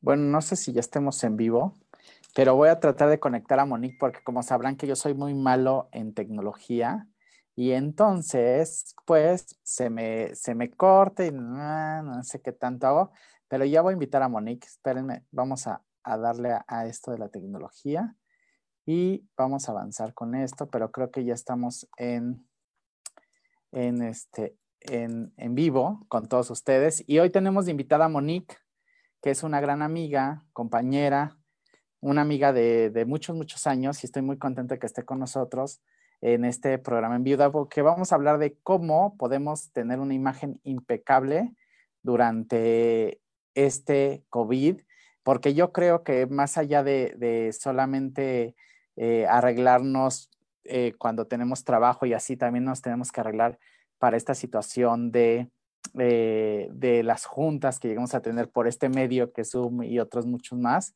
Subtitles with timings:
[0.00, 1.74] Bueno, no sé si ya estemos en vivo,
[2.34, 5.34] pero voy a tratar de conectar a Monique porque como sabrán que yo soy muy
[5.34, 7.06] malo en tecnología
[7.54, 13.12] y entonces pues se me, se me corta y no, sé qué tanto hago,
[13.46, 14.66] pero ya voy a invitar a Monique.
[14.66, 18.16] Espérenme, vamos a, darle a, esto de la tecnología
[18.86, 22.48] y vamos a avanzar con esto, pero creo que ya estamos en,
[23.72, 28.56] en, este, en, en vivo con todos ustedes y hoy tenemos de invitada a Monique
[29.20, 31.36] que es una gran amiga, compañera,
[32.00, 35.82] una amiga de, muchos, muchos años y estoy muy contenta que esté con nosotros
[36.22, 40.60] en este programa en Viuda, porque vamos a hablar de cómo podemos tener una imagen
[40.64, 41.54] impecable
[42.02, 43.20] durante
[43.54, 44.80] este COVID,
[45.22, 48.54] porque yo creo que más allá de, solamente
[48.96, 50.30] eh, arreglarnos
[50.64, 53.58] eh, cuando tenemos trabajo y así, también nos tenemos que arreglar
[53.98, 55.50] para esta situación de
[55.98, 60.26] eh, de las juntas que llegamos a tener por este medio que Zoom y otros
[60.26, 60.94] muchos más.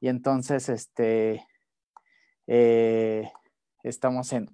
[0.00, 1.46] Y entonces, este,
[2.46, 3.30] eh,
[3.82, 4.48] estamos en,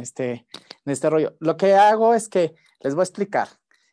[0.00, 0.46] este,
[0.84, 1.36] en este rollo.
[1.40, 3.48] Lo que hago es que les voy a explicar.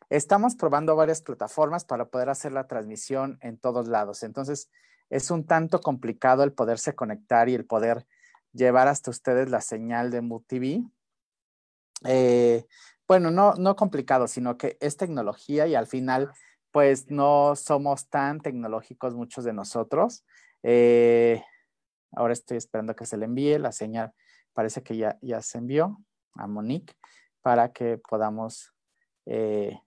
[0.08, 4.22] Estamos probando varias plataformas para poder hacer la transmisión en todos lados.
[4.22, 4.70] Entonces,
[5.10, 8.06] es un tanto complicado el poderse conectar y el poder
[8.52, 10.88] llevar hasta ustedes la señal de MUTV.
[12.04, 12.66] Eh,
[13.08, 16.32] bueno, no, no complicado, sino que es tecnología y al final,
[16.70, 20.24] pues no somos tan tecnológicos muchos de nosotros.
[20.62, 21.42] Eh,
[22.12, 24.12] ahora estoy esperando que se le envíe la señal.
[24.52, 25.98] Parece que ya, ya se envió
[26.34, 26.94] a Monique
[27.42, 28.72] para que podamos,
[29.26, 29.78] eh,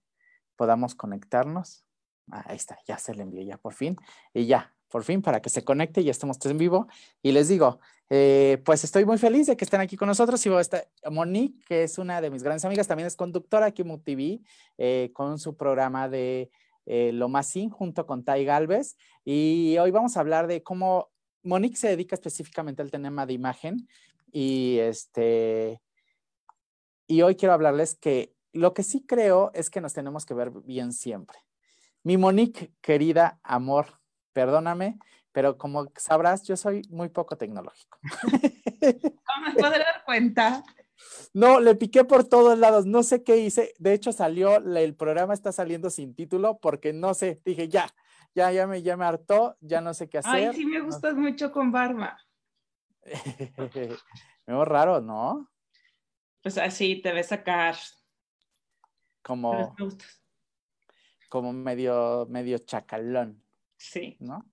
[0.56, 1.86] podamos conectarnos.
[2.32, 3.98] Ah, ahí está, ya se le envió ya por fin.
[4.34, 6.88] Y ya, por fin, para que se conecte, ya estamos en vivo.
[7.22, 10.44] Y les digo, eh, pues estoy muy feliz de que estén aquí con nosotros.
[10.46, 13.88] Y está Monique, que es una de mis grandes amigas, también es conductora aquí en
[13.90, 14.42] MUTV,
[14.78, 16.50] eh, con su programa de
[16.86, 18.98] eh, Lo Más Sin, junto con Tai Galvez.
[19.24, 21.12] Y hoy vamos a hablar de cómo
[21.44, 23.88] Monique se dedica específicamente al tema de imagen.
[24.32, 25.82] Y, este,
[27.08, 30.52] y hoy quiero hablarles que lo que sí creo es que nos tenemos que ver
[30.64, 31.38] bien siempre.
[32.04, 33.99] Mi Monique, querida amor,
[34.40, 34.98] perdóname,
[35.34, 38.00] pero como sabrás, yo soy muy poco tecnológico.
[39.26, 40.64] ¿Cómo me puedo dar cuenta?
[41.34, 43.74] No, le piqué por todos lados, no sé qué hice.
[43.80, 47.94] De hecho, salió, el programa está saliendo sin título porque no sé, dije ya,
[48.34, 50.32] ya, ya me, ya me hartó, ya no sé qué hacer.
[50.34, 52.18] Ay, sí me gustas mucho con barba.
[53.04, 55.50] me veo raro, ¿no?
[56.42, 57.76] Pues así te ves sacar.
[59.22, 59.76] Como,
[61.28, 63.44] como medio, medio chacalón.
[63.80, 64.18] Sí.
[64.20, 64.46] ¿No?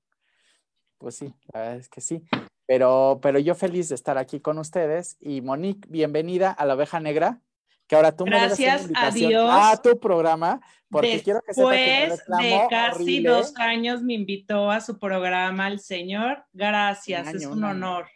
[0.99, 2.23] Pues sí, la verdad es que sí.
[2.65, 5.17] Pero, pero yo feliz de estar aquí con ustedes.
[5.21, 7.43] Y Monique, bienvenida a la oveja negra.
[7.87, 9.49] Que ahora tú Gracias me a Dios.
[9.53, 10.61] a tu programa,
[10.91, 15.79] porque quiero que sepa que de casi dos años me invitó a su programa el
[15.79, 16.45] señor.
[16.53, 18.09] Gracias, es un, honor.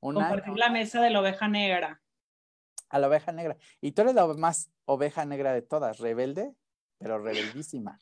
[0.00, 2.00] Compartir la mesa de la oveja negra.
[2.88, 3.58] A la oveja negra.
[3.82, 6.54] Y tú eres la más oveja negra de todas, rebelde,
[6.98, 7.98] pero rebeldísima.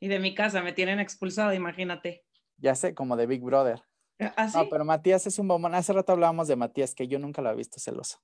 [0.00, 2.24] Y de mi casa me tienen expulsado, imagínate.
[2.58, 3.82] Ya sé, como de Big Brother.
[4.18, 5.74] ¿Ah, no, pero Matías es un bombón.
[5.74, 8.22] Hace rato hablábamos de Matías, que yo nunca lo he visto celoso.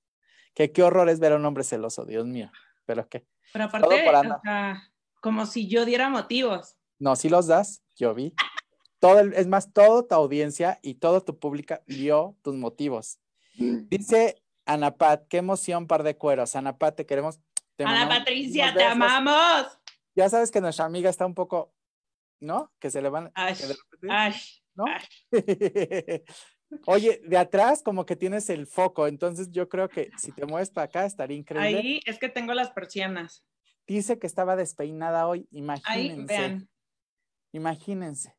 [0.54, 2.50] Que qué horror es ver a un hombre celoso, Dios mío.
[2.86, 3.26] Pero qué.
[3.52, 4.40] Pero aparte, o
[5.20, 6.76] como si yo diera motivos.
[6.98, 8.34] No, si los das, yo vi.
[8.98, 13.18] Todo es más, toda tu audiencia y todo tu pública vio tus motivos.
[13.54, 16.54] Dice Ana Pat, qué emoción, par de cueros.
[16.56, 17.40] Ana Pat, te queremos.
[17.78, 19.79] Ana Patricia, te amamos.
[20.20, 21.72] Ya sabes que nuestra amiga está un poco
[22.40, 22.72] ¿no?
[22.78, 23.30] Que se le van.
[23.34, 23.54] Ay,
[24.74, 24.84] ¿no?
[26.86, 30.70] Oye, de atrás como que tienes el foco, entonces yo creo que si te mueves
[30.70, 31.78] para acá estaría increíble.
[31.78, 33.44] Ahí es que tengo las persianas.
[33.86, 36.34] Dice que estaba despeinada hoy, imagínense.
[36.34, 36.68] Ahí, vean.
[37.52, 38.36] Imagínense.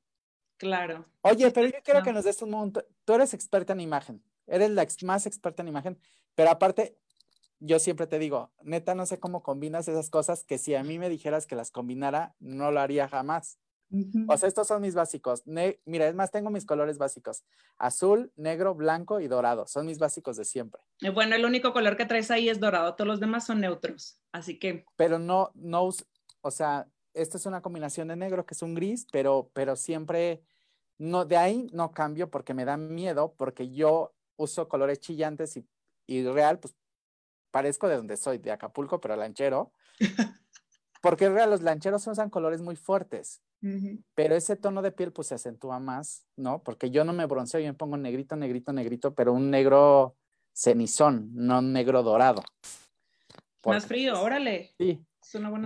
[0.57, 1.09] Claro.
[1.21, 2.85] Oye, pero yo quiero que nos des un momento.
[3.03, 5.99] Tú eres experta en imagen, eres la más experta en imagen,
[6.35, 7.00] pero aparte,
[7.61, 10.97] yo siempre te digo, neta, no sé cómo combinas esas cosas que si a mí
[10.97, 13.59] me dijeras que las combinara, no lo haría jamás.
[14.29, 15.43] O sea, estos son mis básicos.
[15.45, 17.43] Mira, es más, tengo mis colores básicos.
[17.77, 19.67] Azul, negro, blanco y dorado.
[19.67, 20.81] Son mis básicos de siempre.
[21.01, 22.95] Eh, bueno, el único color que traes ahí es dorado.
[22.95, 24.17] Todos los demás son neutros.
[24.31, 24.85] Así que...
[24.95, 25.89] Pero no, no,
[26.39, 30.41] o sea, esta es una combinación de negro que es un gris, pero, pero siempre,
[30.97, 35.67] no, de ahí no cambio porque me da miedo, porque yo uso colores chillantes y,
[36.07, 36.73] y real, pues
[37.51, 39.71] parezco de donde soy, de Acapulco, pero lanchero.
[41.01, 43.41] Porque real, los lancheros usan colores muy fuertes.
[44.15, 46.63] Pero ese tono de piel pues se acentúa más, ¿no?
[46.63, 50.15] Porque yo no me bronceo, yo me pongo negrito, negrito, negrito, pero un negro
[50.51, 52.41] cenizón, no un negro dorado.
[53.63, 54.71] más frío, órale.
[54.79, 55.05] Sí.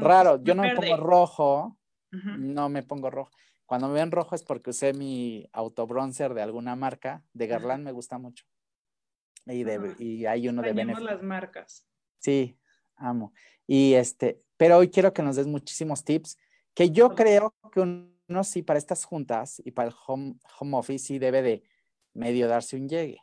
[0.01, 1.77] Raro, yo no me pongo rojo,
[2.11, 3.31] no me pongo rojo.
[3.65, 7.23] Cuando me ven rojo es porque usé mi autobronzer de alguna marca.
[7.33, 8.45] De Guerlain me gusta mucho.
[9.47, 11.03] Y, de, y hay uno de Benefit.
[11.03, 11.87] las marcas.
[12.19, 12.57] Sí,
[12.95, 13.33] amo.
[13.67, 16.37] Y este, pero hoy quiero que nos des muchísimos tips
[16.73, 21.05] que yo creo que uno sí para estas juntas y para el home, home office
[21.05, 21.63] sí debe de
[22.13, 23.19] medio darse un llegue.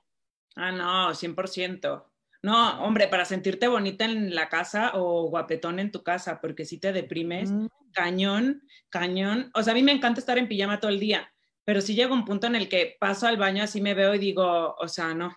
[0.57, 2.05] Ah, no, 100%.
[2.43, 6.79] No, hombre, para sentirte bonita en la casa o guapetón en tu casa, porque si
[6.79, 7.67] te deprimes, mm.
[7.93, 9.51] cañón, cañón.
[9.55, 11.33] O sea, a mí me encanta estar en pijama todo el día,
[11.65, 14.19] pero si llega un punto en el que paso al baño, así me veo y
[14.19, 15.37] digo, o sea, no.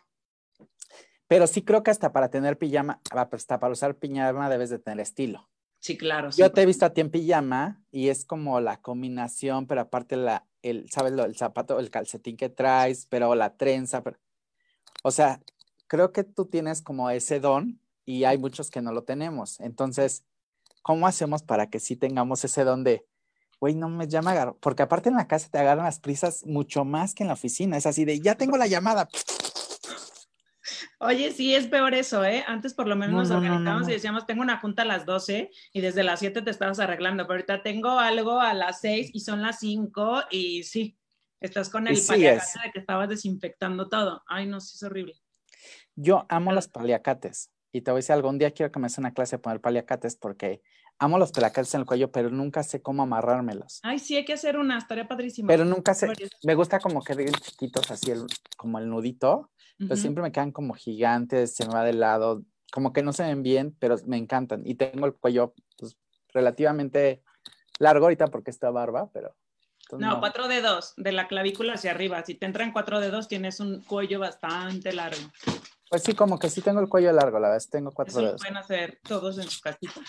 [1.28, 5.00] Pero sí creo que hasta para tener pijama, hasta para usar pijama debes de tener
[5.00, 5.50] estilo.
[5.80, 6.30] Sí, claro.
[6.32, 10.18] Yo te he visto a ti en pijama y es como la combinación, pero aparte
[10.18, 11.14] la, el, ¿sabes?
[11.14, 14.04] Lo, el zapato, el calcetín que traes, pero la trenza.
[15.04, 15.42] o sea,
[15.88, 19.60] creo que tú tienes como ese don y hay muchos que no lo tenemos.
[19.60, 20.26] Entonces,
[20.82, 23.06] ¿cómo hacemos para que sí tengamos ese don de,
[23.60, 27.14] güey, no me llama, porque aparte en la casa te agarran las prisas mucho más
[27.14, 27.78] que en la oficina.
[27.78, 29.08] Es así de, ya tengo la llamada.
[31.00, 32.44] Oye, sí, es peor eso, ¿eh?
[32.48, 35.82] Antes por lo menos nos organizábamos y decíamos, tengo una junta a las 12 y
[35.82, 39.42] desde las 7 te estabas arreglando, pero ahorita tengo algo a las 6 y son
[39.42, 40.98] las 5 y sí,
[41.42, 42.40] estás con el sí de
[42.74, 44.24] que estabas desinfectando todo.
[44.28, 45.16] Ay, no, sí, es horrible.
[45.96, 48.98] Yo amo los paliacates y te voy a decir, algún día quiero que me hagas
[48.98, 50.62] una clase de poner paliacates porque
[51.00, 53.80] amo los paliacates en el cuello, pero nunca sé cómo amarrármelos.
[53.84, 55.48] Ay, sí, hay que hacer una, estaría padrísimo.
[55.48, 56.12] Pero nunca sé,
[56.44, 58.26] me gusta como que den chiquitos así, el,
[58.58, 62.94] como el nudito pero siempre me quedan como gigantes, se me va de lado, como
[62.94, 64.62] que no se ven bien, pero me encantan.
[64.66, 65.98] Y tengo el cuello pues,
[66.34, 67.24] relativamente
[67.80, 69.36] largo ahorita porque está barba, pero...
[70.00, 72.24] No, cuatro dedos, de la clavícula hacia arriba.
[72.26, 75.22] Si te entran cuatro dedos, tienes un cuello bastante largo.
[75.90, 78.42] Pues sí, como que sí tengo el cuello largo, la vez tengo cuatro Eso dedos.
[78.42, 80.02] pueden hacer todos en su casita.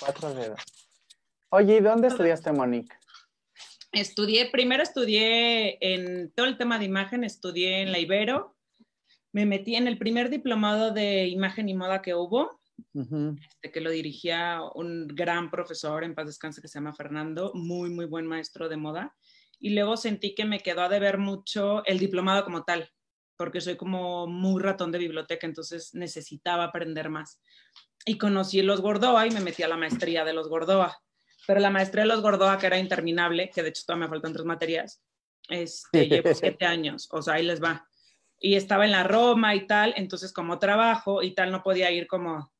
[0.00, 0.60] Cuatro dedos.
[1.50, 2.94] Oye, ¿y dónde estudiaste, Monique?
[3.92, 8.54] Estudié, primero estudié en todo el tema de imagen, estudié en la Ibero,
[9.32, 12.60] me metí en el primer diplomado de imagen y moda que hubo,
[12.94, 17.90] este, que lo dirigía un gran profesor en paz descanse que se llama Fernando, muy,
[17.90, 19.16] muy buen maestro de moda.
[19.58, 22.90] Y luego sentí que me quedó a deber mucho el diplomado como tal,
[23.36, 27.40] porque soy como muy ratón de biblioteca, entonces necesitaba aprender más.
[28.08, 30.98] Y conocí los Gordoa y me metí a la maestría de los Gordoa.
[31.46, 34.32] Pero la maestría de los Gordoa, que era interminable, que de hecho todavía me faltan
[34.32, 35.02] tres materias,
[35.48, 37.88] este, llevo siete años, o sea, ahí les va
[38.40, 42.06] y estaba en la Roma y tal, entonces como trabajo y tal, no podía ir
[42.06, 42.52] como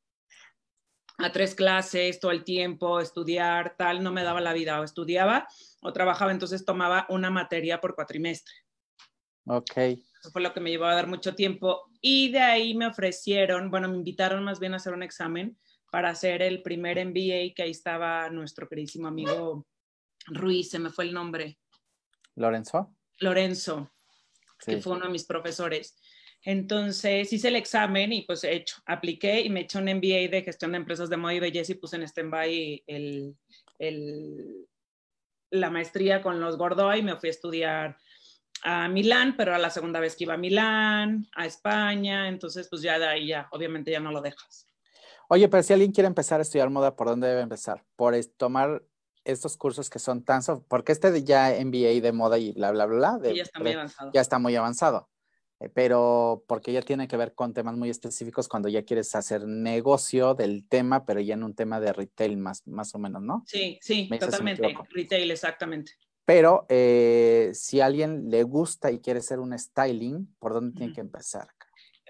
[1.18, 5.46] a tres clases todo el tiempo, estudiar, tal, no me daba la vida, o estudiaba
[5.82, 8.54] o trabajaba, entonces tomaba una materia por cuatrimestre.
[9.46, 9.72] Ok.
[10.20, 11.90] Eso fue lo que me llevó a dar mucho tiempo.
[12.00, 15.56] Y de ahí me ofrecieron, bueno, me invitaron más bien a hacer un examen
[15.90, 19.66] para hacer el primer MBA, que ahí estaba nuestro queridísimo amigo
[20.26, 21.58] Ruiz, se me fue el nombre.
[22.34, 22.94] Lorenzo.
[23.18, 23.90] Lorenzo
[24.64, 25.96] que fue uno de mis profesores.
[26.44, 30.72] Entonces hice el examen y pues hecho, apliqué y me eché un MBA de gestión
[30.72, 33.36] de empresas de moda y belleza y puse en stand-by el,
[33.78, 34.66] el,
[35.50, 37.98] la maestría con los Gordoa y me fui a estudiar
[38.62, 42.82] a Milán, pero a la segunda vez que iba a Milán, a España, entonces pues
[42.82, 44.66] ya de ahí ya, obviamente ya no lo dejas.
[45.28, 47.84] Oye, pero si alguien quiere empezar a estudiar moda, ¿por dónde debe empezar?
[47.96, 48.82] ¿Por tomar
[49.24, 52.86] estos cursos que son tan, porque este de ya MBA de moda y bla, bla,
[52.86, 54.10] bla, ya está muy avanzado.
[54.12, 55.08] Ya está muy avanzado.
[55.60, 59.46] Eh, pero porque ya tiene que ver con temas muy específicos cuando ya quieres hacer
[59.46, 63.42] negocio del tema, pero ya en un tema de retail más, más o menos, ¿no?
[63.46, 64.74] Sí, sí, totalmente.
[64.90, 65.92] Retail, exactamente.
[66.28, 70.92] Pero eh, si a alguien le gusta y quiere ser un styling, ¿por dónde tiene
[70.92, 71.48] que empezar?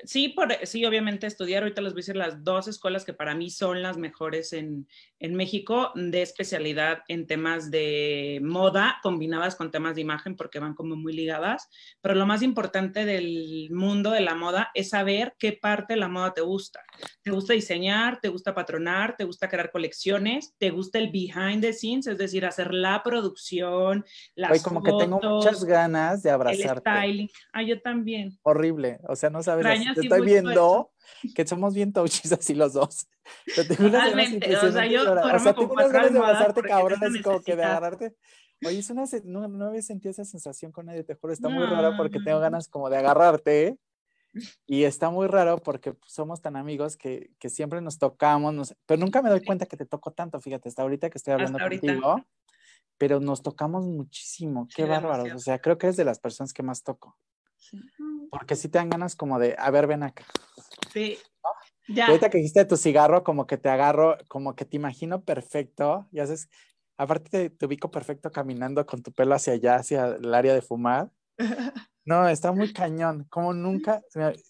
[0.04, 3.34] Sí, por, sí, obviamente estudiar, ahorita les voy a decir las dos escuelas que para
[3.34, 4.86] mí son las mejores en,
[5.18, 10.74] en, México de especialidad en temas de moda combinadas con temas de imagen porque van
[10.74, 11.68] como muy ligadas,
[12.00, 16.08] pero lo más importante del mundo de la moda es saber qué parte de la
[16.08, 16.80] moda te gusta.
[17.22, 18.20] ¿Te gusta diseñar?
[18.20, 19.16] ¿Te gusta patronar?
[19.16, 20.54] ¿Te gusta crear colecciones?
[20.58, 22.06] ¿Te gusta el behind the scenes?
[22.06, 26.90] Es decir, hacer la producción, las Oye, como que tengo muchas ganas de abrazarte.
[26.90, 27.30] El styling.
[27.52, 28.38] Ah, yo también.
[28.42, 29.64] Horrible, o sea, no sabes
[29.94, 30.90] te estoy viendo
[31.34, 33.08] que somos bien touchies así los dos.
[33.78, 37.56] Totalmente, o sea, yo o sea, tengo unas ganas de abrazarte cabrón, así como que
[37.56, 38.16] de agarrarte.
[38.66, 41.64] Oye, es una, no, no había sentido esa sensación con nadie, te juro, está muy
[41.64, 43.78] raro porque tengo ganas como de agarrarte.
[44.66, 49.00] Y está muy raro porque pues, somos tan amigos que, que siempre nos tocamos, pero
[49.00, 52.22] nunca me doy cuenta que te toco tanto, fíjate, hasta ahorita que estoy hablando contigo,
[52.98, 56.62] pero nos tocamos muchísimo, qué bárbaro, o sea, creo que eres de las personas que
[56.62, 57.16] más toco.
[57.56, 57.80] Sí.
[58.30, 60.24] Porque si te dan ganas como de, a ver, ven acá.
[60.92, 61.18] Sí.
[61.90, 62.08] Ya.
[62.08, 66.20] ahorita que dijiste tu cigarro, como que te agarro, como que te imagino perfecto y
[66.20, 66.50] haces
[66.98, 71.10] Aparte te, ubico perfecto caminando con tu pelo hacia allá, hacia el área de fumar.
[72.04, 74.00] No, está muy cañón, como nunca,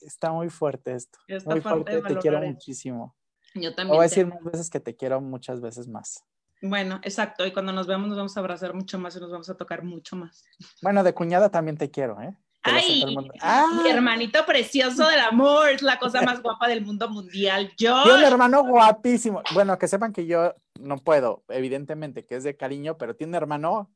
[0.01, 1.19] está muy fuerte esto.
[1.45, 3.17] muy fuerte, te quiero muchísimo.
[3.53, 3.97] Yo también.
[3.97, 6.25] Voy a decir más veces que te quiero muchas veces más.
[6.63, 9.51] Bueno, exacto, y cuando nos vemos nos vamos a abrazar mucho más y nos vamos
[9.51, 10.45] a tocar mucho más.
[10.83, 12.39] Bueno, de cuñada también te quiero, ¿eh?
[12.73, 13.85] Ay, mi ¡Ah!
[13.89, 17.73] hermanito precioso del amor, es la cosa más guapa del mundo mundial.
[17.77, 18.03] Yo.
[18.05, 19.43] Tiene un hermano guapísimo.
[19.55, 23.37] Bueno, que sepan que yo no puedo, evidentemente, que es de cariño, pero tiene un
[23.37, 23.91] hermano.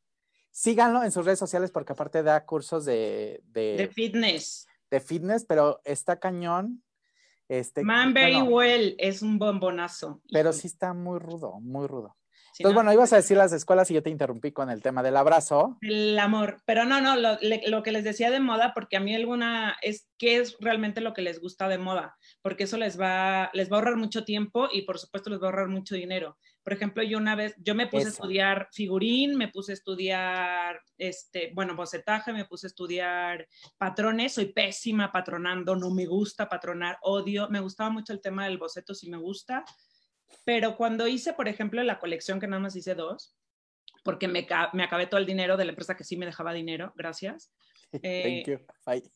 [0.51, 3.43] Síganlo en sus redes sociales porque aparte da cursos de.
[3.47, 4.67] De, fitness.
[4.91, 6.83] De fitness, pero está cañón.
[7.49, 10.21] Este, Man very well, es un bombonazo.
[10.31, 12.17] Pero sí está muy rudo, muy rudo.
[12.59, 15.17] Entonces, bueno, ibas a decir las escuelas y yo te interrumpí con el tema del
[15.17, 15.79] abrazo.
[15.81, 19.15] El amor, pero no, no, lo, lo, que les decía de moda, porque a mí
[19.15, 23.51] alguna es qué es realmente lo que les gusta de moda, porque eso les va,
[23.55, 26.37] les va a ahorrar mucho tiempo y por supuesto les va a ahorrar mucho dinero.
[26.63, 30.81] Por ejemplo, yo una vez, yo me puse a estudiar figurín, me puse a estudiar,
[30.97, 36.99] este, bueno, bocetaje, me puse a estudiar patrones, soy pésima patronando, no me gusta patronar,
[37.03, 39.65] odio, me gustaba mucho el tema del boceto, sí me gusta,
[40.45, 43.37] pero cuando hice, por ejemplo, la colección, que nada más hice dos,
[44.05, 46.93] porque me, me acabé todo el dinero de la empresa que sí me dejaba dinero,
[46.97, 47.53] gracias.
[47.93, 48.59] Thank eh, you.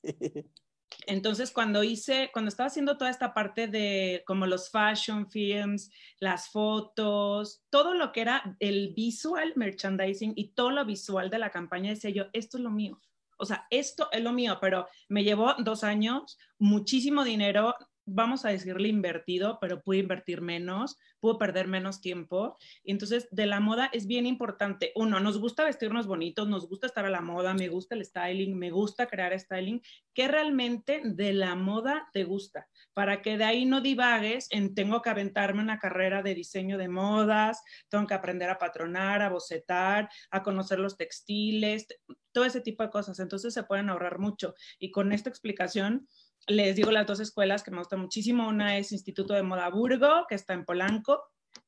[1.06, 6.49] Entonces, cuando hice, cuando estaba haciendo toda esta parte de como los fashion films, las
[6.49, 11.90] fotos, todo lo que era el visual merchandising y todo lo visual de la campaña,
[11.90, 13.00] decía yo, esto es lo mío.
[13.38, 17.75] O sea, esto es lo mío, pero me llevó dos años, muchísimo dinero,
[18.06, 22.56] vamos a decirle invertido, pero pude invertir menos, pude perder menos tiempo.
[22.84, 24.92] Entonces, de la moda es bien importante.
[24.94, 28.56] Uno, nos gusta vestirnos bonitos, nos gusta estar a la moda, me gusta el styling,
[28.56, 29.82] me gusta crear styling.
[30.14, 32.68] ¿Qué realmente de la moda te gusta?
[32.94, 36.88] Para que de ahí no divagues en tengo que aventarme una carrera de diseño de
[36.88, 41.88] modas, tengo que aprender a patronar, a bocetar, a conocer los textiles,
[42.32, 43.18] todo ese tipo de cosas.
[43.18, 44.54] Entonces se pueden ahorrar mucho.
[44.78, 46.06] Y con esta explicación,
[46.46, 48.48] les digo las dos escuelas que me gustan muchísimo.
[48.48, 51.22] Una es Instituto de Moda Burgo, que está en Polanco,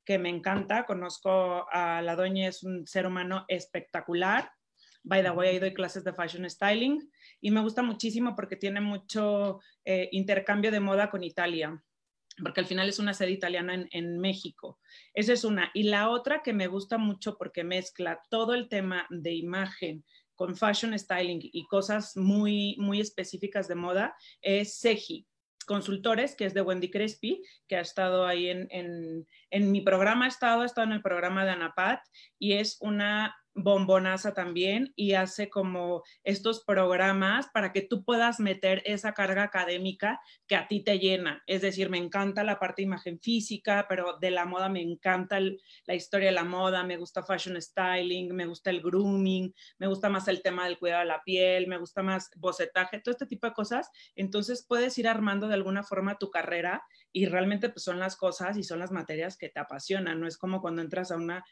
[0.04, 0.86] que me encanta.
[0.86, 4.50] Conozco a la doña, es un ser humano espectacular.
[5.02, 9.60] By the way, doy clases de fashion styling y me gusta muchísimo porque tiene mucho
[9.84, 11.82] eh, intercambio de moda con Italia,
[12.42, 14.80] porque al final es una sede italiana en, en México.
[15.14, 15.70] Esa es una.
[15.72, 20.04] Y la otra que me gusta mucho porque mezcla todo el tema de imagen,
[20.38, 25.26] con fashion styling y cosas muy, muy específicas de moda es Seji
[25.66, 30.28] Consultores, que es de Wendy Crespi, que ha estado ahí en, en, mi programa, ha
[30.28, 32.00] estado, ha estado en el programa de Anapat
[32.38, 38.82] y es una bombonaza también y hace como estos programas para que tú puedas meter
[38.84, 41.42] esa carga académica que a ti te llena.
[41.46, 45.38] Es decir, me encanta la parte de imagen física, pero de la moda me encanta
[45.40, 50.08] la historia de la moda, me gusta fashion styling, me gusta el grooming, me gusta
[50.08, 53.46] más el tema del cuidado de la piel, me gusta más bocetaje, todo este tipo
[53.46, 53.90] de cosas.
[54.14, 58.56] Entonces puedes ir armando de alguna forma tu carrera y realmente pues, son las cosas
[58.56, 60.20] y son las materias que te apasionan.
[60.20, 61.44] No es como cuando entras a una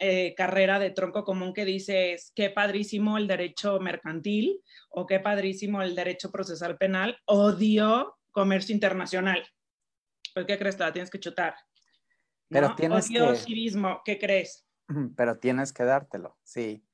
[0.00, 5.82] eh, carrera de tronco común que dices, qué padrísimo el derecho mercantil o qué padrísimo
[5.82, 9.44] el derecho procesal penal, odio comercio internacional.
[10.34, 10.76] Pues, ¿qué crees?
[10.76, 11.54] Te tienes que chutar.
[12.48, 14.64] Pero tienes odio civismo, ¿qué crees?
[15.16, 16.84] Pero tienes que dártelo, sí.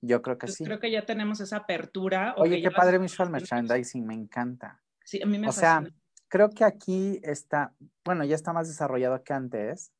[0.00, 0.64] Yo creo que sí.
[0.64, 2.34] Creo que ya tenemos esa apertura.
[2.36, 4.82] Oye, qué padre visual merchandising, me encanta.
[5.04, 5.82] Sí, a mí me O sea,
[6.28, 9.92] creo que aquí está, bueno, ya está más desarrollado que antes,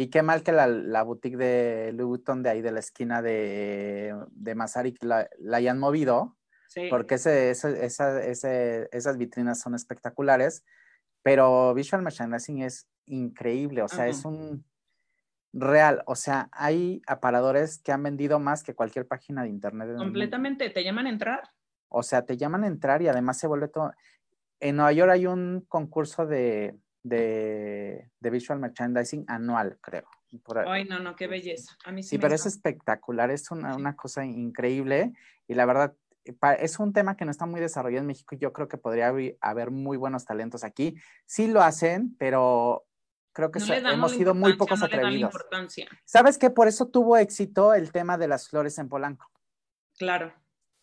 [0.00, 4.14] y qué mal que la, boutique de Louis Vuitton de ahí de la esquina de,
[4.30, 6.36] de Masaryk la, hayan movido,
[6.88, 10.64] porque ese, esas vitrinas son espectaculares,
[11.24, 14.64] pero Visual Merchandising es increíble, o sea, es un
[15.52, 19.96] real, o sea, hay aparadores que han vendido más que cualquier página de internet.
[19.96, 21.42] Completamente, te llaman a entrar.
[21.88, 23.90] O sea, te llaman a entrar y además se vuelve todo.
[24.60, 30.04] En Nueva York hay un concurso de, de, Visual Merchandising anual, creo.
[30.66, 31.76] Ay, no, no, qué belleza.
[31.84, 35.12] A mí sí, sí pero es espectacular, es una, cosa increíble
[35.46, 35.94] y la verdad
[36.58, 39.12] es un tema que no está muy desarrollado en México y yo creo que podría
[39.40, 40.96] haber muy buenos talentos aquí.
[41.24, 42.86] Sí lo hacen, pero
[43.32, 45.34] creo que hemos sido muy pocos atrevidos.
[46.04, 49.30] ¿Sabes que por eso tuvo éxito el tema de las flores en Polanco?
[49.96, 50.34] Claro.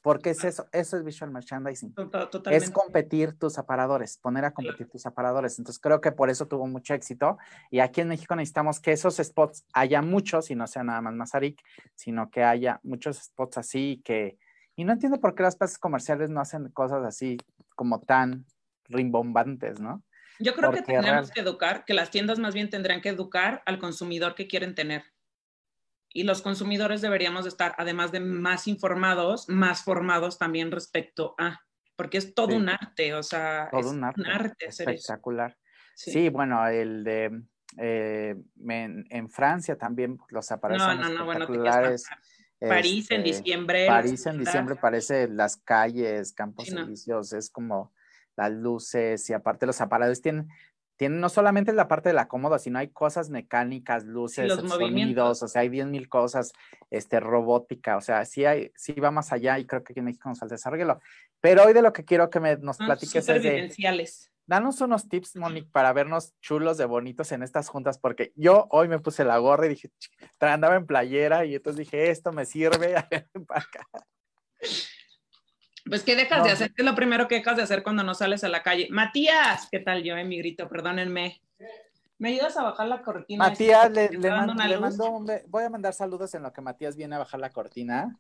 [0.06, 1.96] Porque es eso, eso es visual merchandising.
[2.52, 5.58] Es competir tus aparadores, poner a competir tus aparadores.
[5.58, 7.40] Entonces creo que por eso tuvo mucho éxito.
[7.72, 11.16] Y aquí en México necesitamos que esos spots haya muchos, y no sea nada más
[11.16, 11.60] Mazarik,
[11.96, 14.38] sino que haya muchos spots así que...
[14.76, 17.38] Y no entiendo por qué las plazas comerciales no hacen cosas así
[17.76, 18.46] como tan
[18.84, 20.04] rimbombantes, ¿no?
[20.38, 23.80] Yo creo que tendríamos que educar, que las tiendas más bien tendrán que educar al
[23.80, 25.15] consumidor que quieren tener
[26.16, 31.60] y los consumidores deberíamos estar, además de más informados, más formados también respecto a,
[31.98, 35.58] porque es todo un arte, o sea, todo es un arte, espectacular.
[35.94, 36.30] Sí.
[36.30, 37.42] bueno, el de
[37.78, 38.34] eh,
[38.66, 42.06] en, Francia también los aparatos no, no, no, espectaculares.
[42.62, 43.86] Bueno, París en este, diciembre.
[43.86, 47.94] París en diciembre parece las calles, campos elíseos, es como
[48.38, 50.48] las luces y aparte los aparatos tienen
[50.98, 55.48] tienen no solamente la parte de la cómoda, sino hay cosas mecánicas, luces, sonidos, o
[55.48, 56.54] sea, hay 10 mil cosas,
[56.90, 60.06] este, robótica, o sea, sí hay, sí va más allá y creo que aquí en
[60.06, 61.02] México nos falta desarrollarlo.
[61.42, 63.74] Pero hoy de lo que quiero que me, nos platiques es de...
[64.48, 68.88] Danos unos tips, Monique, para vernos chulos de bonitos en estas juntas, porque yo hoy
[68.88, 69.90] me puse la gorra y dije,
[70.40, 72.94] andaba en playera y entonces dije, esto me sirve,
[73.48, 73.88] para acá.
[75.88, 76.74] Pues, ¿qué dejas de hacer?
[76.74, 78.88] ¿Qué es lo primero que dejas de hacer cuando no sales a la calle?
[78.90, 80.68] Matías, ¿qué tal yo, en mi grito?
[80.68, 81.42] Perdónenme.
[82.18, 83.50] ¿Me ayudas a bajar la cortina?
[83.50, 84.56] Matías, le, mando,
[85.48, 88.18] voy a mandar saludos en lo que Matías viene a bajar la cortina.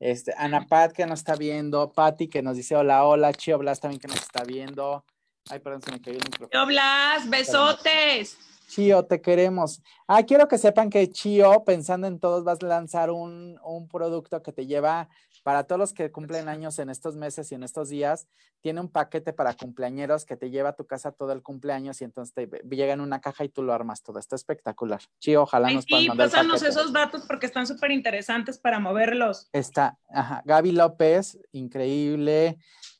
[0.00, 3.80] Este, Ana Pat que nos está viendo, Patti que nos dice hola, hola, Chio Blas
[3.80, 5.04] también que nos está viendo.
[5.50, 6.50] Ay, perdón, se me cayó el micrófono.
[6.50, 8.38] Chio Blas, besotes.
[8.68, 9.82] Chio, te queremos.
[10.06, 14.42] Ah, quiero que sepan que Chio, pensando en todos, vas a lanzar un, un producto
[14.42, 15.08] que te lleva
[15.48, 18.28] para todos los que cumplen años en estos meses y en estos días,
[18.60, 22.04] tiene un paquete para cumpleañeros que te lleva a tu casa todo el cumpleaños y
[22.04, 24.18] entonces te llega en una caja y tú lo armas todo.
[24.18, 25.00] Está espectacular.
[25.18, 29.48] Sí, ojalá nos puedan mandar pásanos esos datos porque están súper interesantes para moverlos.
[29.54, 32.58] Está, ajá, Gaby López, increíble.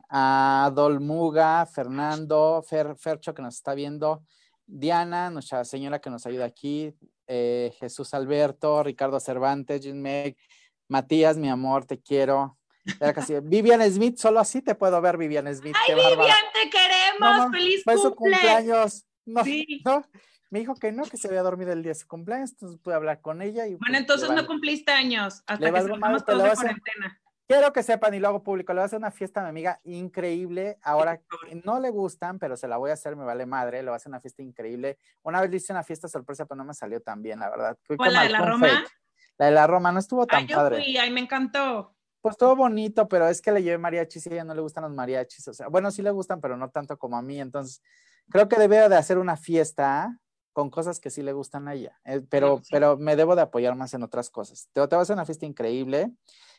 [0.08, 4.24] Adolmuga, Fernando, Fer, Fercho que nos está viendo,
[4.64, 6.94] Diana, nuestra señora que nos ayuda aquí,
[7.26, 10.38] eh, Jesús Alberto, Ricardo Cervantes, Jim Meg,
[10.88, 12.59] Matías, mi amor, te quiero.
[13.42, 15.76] Vivian Smith, solo así te puedo ver, Vivian Smith.
[15.87, 17.50] ¡Ay, Vivian, te queremos!
[17.50, 17.85] ¡Feliz
[18.16, 19.04] cumpleaños!
[19.26, 19.42] No,
[19.85, 20.04] no,
[20.50, 22.95] me dijo que no, que se había dormido el día de su cumpleaños, entonces pude
[22.95, 23.66] hablar con ella.
[23.66, 27.20] Y, bueno, pues, entonces no cumpliste años, hasta que salgamos todos de cuarentena.
[27.46, 29.48] Quiero que sepan y lo hago público, le voy a hacer una fiesta a mi
[29.48, 30.79] amiga increíble.
[30.83, 31.20] Ahora
[31.64, 33.83] no le gustan, pero se la voy a hacer, me vale madre.
[33.83, 34.98] Le voy a hacer una fiesta increíble.
[35.22, 37.79] Una vez le hice una fiesta sorpresa, pero no me salió tan bien, la verdad.
[37.96, 38.85] ¿Cuál, la de la Roma?
[39.38, 40.77] La de la Roma no estuvo tan ay, yo padre.
[40.77, 41.94] Fui, ay, me encantó.
[42.20, 44.83] Pues estuvo bonito, pero es que le llevé mariachis y a ella no le gustan
[44.83, 45.46] los mariachis.
[45.48, 47.40] O sea, bueno, sí le gustan, pero no tanto como a mí.
[47.40, 47.81] Entonces,
[48.29, 50.18] creo que debe de hacer una fiesta
[50.53, 51.96] con cosas que sí le gustan a ella.
[52.05, 54.68] Eh, pero, pero me debo de apoyar más en otras cosas.
[54.72, 56.12] Te, te voy a hacer una fiesta increíble.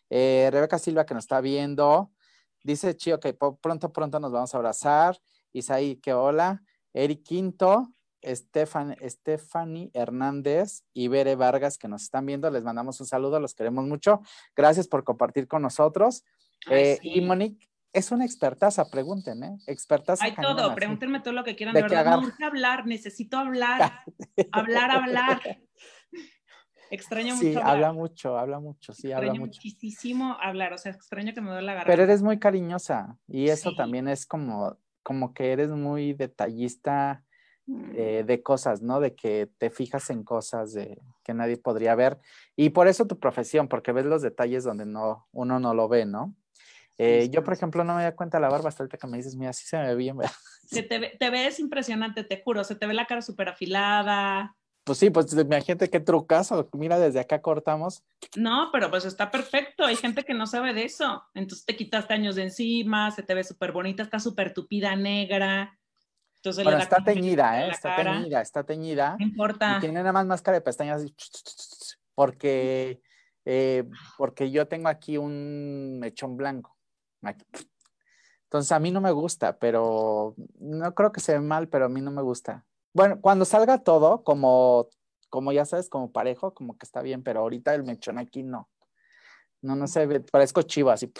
[0.09, 2.11] Eh, Rebeca Silva, que nos está viendo,
[2.63, 5.19] dice Chío que pronto, pronto nos vamos a abrazar.
[5.51, 6.63] Isaí, que hola.
[6.93, 12.49] Eric Quinto, Estefan, Stephanie Hernández y Bere Vargas que nos están viendo.
[12.49, 14.21] Les mandamos un saludo, los queremos mucho.
[14.55, 16.23] Gracias por compartir con nosotros.
[16.69, 19.57] Eh, y Monique es una expertaza, pregunten, ¿eh?
[19.65, 20.23] Expertaza.
[20.23, 21.73] Hay todo, pregúntenme todo lo que quieran.
[21.73, 24.03] De, verdad, no hablar, necesito hablar,
[24.51, 25.41] hablar, hablar.
[26.91, 27.47] Extraño mucho.
[27.47, 29.61] Sí, habla mucho, habla mucho, sí, habla mucho.
[29.63, 31.91] muchísimo hablar, o sea, extraño que me duele la garganta.
[31.91, 37.23] Pero eres muy cariñosa y eso también es como, como que eres muy detallista
[37.93, 38.99] eh, de cosas, ¿no?
[38.99, 42.19] De que te fijas en cosas de, que nadie podría ver.
[42.55, 46.05] Y por eso tu profesión, porque ves los detalles donde no, uno no lo ve,
[46.05, 46.35] ¿no?
[46.97, 49.35] Eh, yo, por ejemplo, no me da cuenta la barba hasta ahorita que me dices,
[49.35, 50.17] mira, sí se me ve bien.
[50.69, 54.55] Se te, te ves impresionante, te juro, se te ve la cara súper afilada.
[54.83, 58.03] Pues sí, pues imagínate qué trucazo, mira, desde acá cortamos.
[58.35, 61.23] No, pero pues está perfecto, hay gente que no sabe de eso.
[61.33, 65.78] Entonces te quitaste años de encima, se te ve súper bonita, está súper tupida negra.
[66.39, 67.69] Entonces, bueno, está teñida, ¿eh?
[67.69, 69.17] Está teñida, está teñida.
[69.19, 69.75] No importa.
[69.77, 71.03] Y tiene nada más máscara de pestañas
[72.15, 73.01] porque,
[73.43, 73.83] eh,
[74.17, 76.77] porque yo tengo aquí un mechón blanco.
[78.43, 81.89] Entonces a mí no me gusta, pero no creo que se ve mal, pero a
[81.89, 82.65] mí no me gusta.
[82.93, 84.87] Bueno, cuando salga todo, como,
[85.29, 88.69] como ya sabes, como parejo, como que está bien, pero ahorita el mechón aquí no.
[89.61, 91.11] No, no sé, parezco chivo así.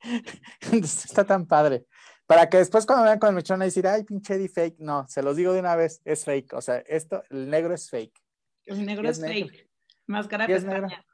[0.72, 1.86] está tan padre.
[2.26, 4.78] Para que después cuando vean con el mechón a decir, ay, pinche Eddie fake.
[4.78, 6.54] No, se los digo de una vez, es fake.
[6.54, 8.22] O sea, esto, el negro es fake.
[8.66, 9.68] El negro es, fake.
[10.06, 11.04] Máscara de pestaña.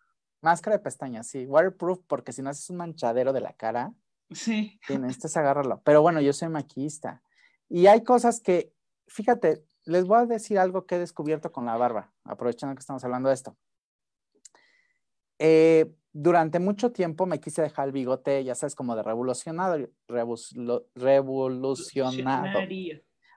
[0.41, 1.47] Máscara de pestaña, sí.
[1.47, 3.93] Waterproof, porque si no haces un manchadero de la cara.
[4.31, 4.79] Sí.
[4.87, 5.81] Tienes que agarrarlo.
[5.85, 7.23] Pero bueno, yo soy maquillista.
[7.69, 8.73] Y hay cosas que,
[9.07, 13.03] fíjate, les voy a decir algo que he descubierto con la barba, aprovechando que estamos
[13.05, 13.57] hablando de esto.
[15.39, 20.81] Eh, durante mucho tiempo me quise dejar el bigote, ya sabes, como de revolucionario, revolucionado,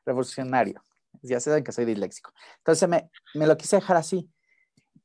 [0.06, 0.84] revolucionario.
[1.22, 2.32] Ya saben que soy disléxico.
[2.58, 4.30] Entonces me, me lo quise dejar así.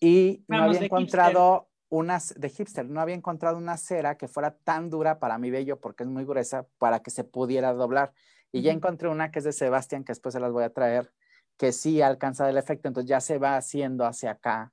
[0.01, 4.91] Y no había encontrado unas de hipster, no había encontrado una cera que fuera tan
[4.91, 8.13] dura para mi vello porque es muy gruesa para que se pudiera doblar.
[8.53, 11.13] Y ya encontré una que es de Sebastián, que después se las voy a traer,
[11.57, 14.73] que sí alcanza el efecto, entonces ya se va haciendo hacia acá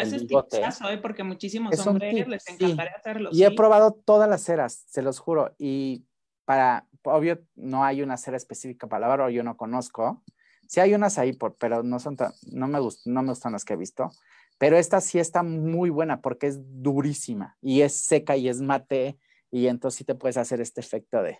[0.00, 0.98] Es tipazo, ¿eh?
[0.98, 3.30] porque muchísimos hombres les encantaría hacerlo.
[3.32, 5.54] Y he probado todas las ceras, se los juro.
[5.58, 6.06] Y
[6.44, 10.22] para, obvio, no hay una cera específica para lavar o yo no conozco.
[10.68, 13.52] Sí hay unas ahí, por, pero no son tan, no me, gustan, no me gustan
[13.52, 14.10] las que he visto.
[14.58, 19.18] Pero esta sí está muy buena porque es durísima y es seca y es mate
[19.50, 21.38] y entonces sí te puedes hacer este efecto de,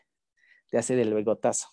[0.71, 1.69] de hacer el bigotazo.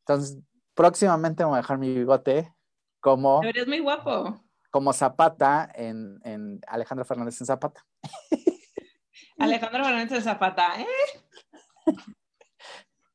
[0.00, 0.38] Entonces,
[0.74, 2.52] próximamente voy a dejar mi bigote
[3.00, 3.42] como...
[3.42, 4.45] Eres muy guapo.
[4.76, 7.86] Como Zapata en, en Alejandro Fernández en Zapata.
[9.38, 11.94] Alejandro Fernández en Zapata, ¿eh?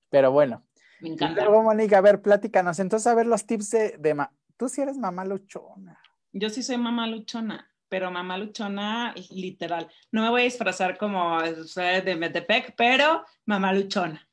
[0.10, 0.65] Pero bueno.
[1.02, 1.45] Me encanta.
[1.45, 2.80] luego, Mónica, a ver, pláticanos.
[2.80, 3.97] Entonces, a ver los tips de...
[4.00, 6.02] de Tú sí eres mamá luchona.
[6.32, 9.88] Yo sí soy mamá luchona, pero mamá luchona literal.
[10.12, 14.28] No me voy a disfrazar como de Metepec, pero mamá luchona.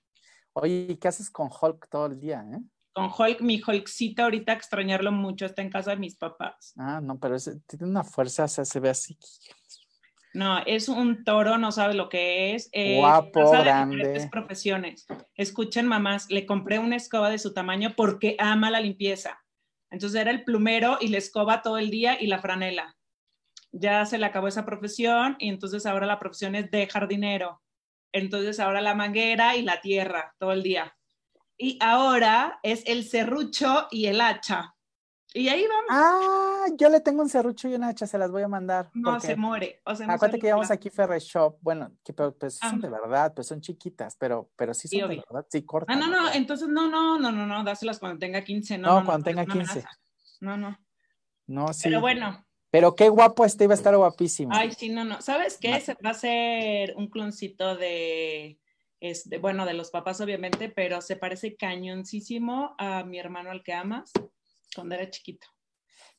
[0.54, 2.62] Oye, ¿qué haces con Hulk todo el día, eh?
[2.98, 6.74] Con Hulk, mi Hulkcita ahorita extrañarlo mucho, está en casa de mis papás.
[6.76, 7.36] Ah, no, pero
[7.68, 9.16] tiene una fuerza, o sea, se ve así.
[10.34, 12.68] No, es un toro, no sabe lo que es.
[12.72, 14.28] Eh, Guapo, grande.
[14.32, 15.06] profesiones.
[15.36, 19.44] Escuchen, mamás, le compré una escoba de su tamaño porque ama la limpieza.
[19.92, 22.96] Entonces era el plumero y la escoba todo el día y la franela.
[23.70, 27.62] Ya se le acabó esa profesión y entonces ahora la profesión es de jardinero.
[28.10, 30.97] Entonces ahora la manguera y la tierra todo el día.
[31.58, 34.76] Y ahora es el serrucho y el hacha.
[35.34, 35.90] Y ahí vamos.
[35.90, 38.90] Ah, yo le tengo un serrucho y una hacha, se las voy a mandar.
[38.94, 39.82] No, se muere.
[39.84, 41.58] O acuérdate que llevamos aquí Ferre Shop.
[41.60, 45.46] Bueno, que pues son de verdad, pues son chiquitas, pero, pero sí son de verdad,
[45.50, 46.00] sí cortan.
[46.00, 48.78] Ah, no, no, entonces no, no, no, no, no, dáselas cuando tenga 15.
[48.78, 49.84] No, no, cuando tenga 15.
[50.40, 50.78] No, no.
[51.46, 51.82] No, sí.
[51.84, 52.44] Pero bueno.
[52.70, 54.52] Pero qué guapo este, iba a estar guapísimo.
[54.54, 55.20] Ay, sí, no, no.
[55.20, 55.78] ¿Sabes qué?
[55.80, 58.58] Se va a hacer un cloncito de,
[59.00, 63.72] este, bueno, de los papás obviamente, pero se parece cañoncísimo a mi hermano al que
[63.72, 64.12] amas
[64.74, 65.46] cuando era chiquito.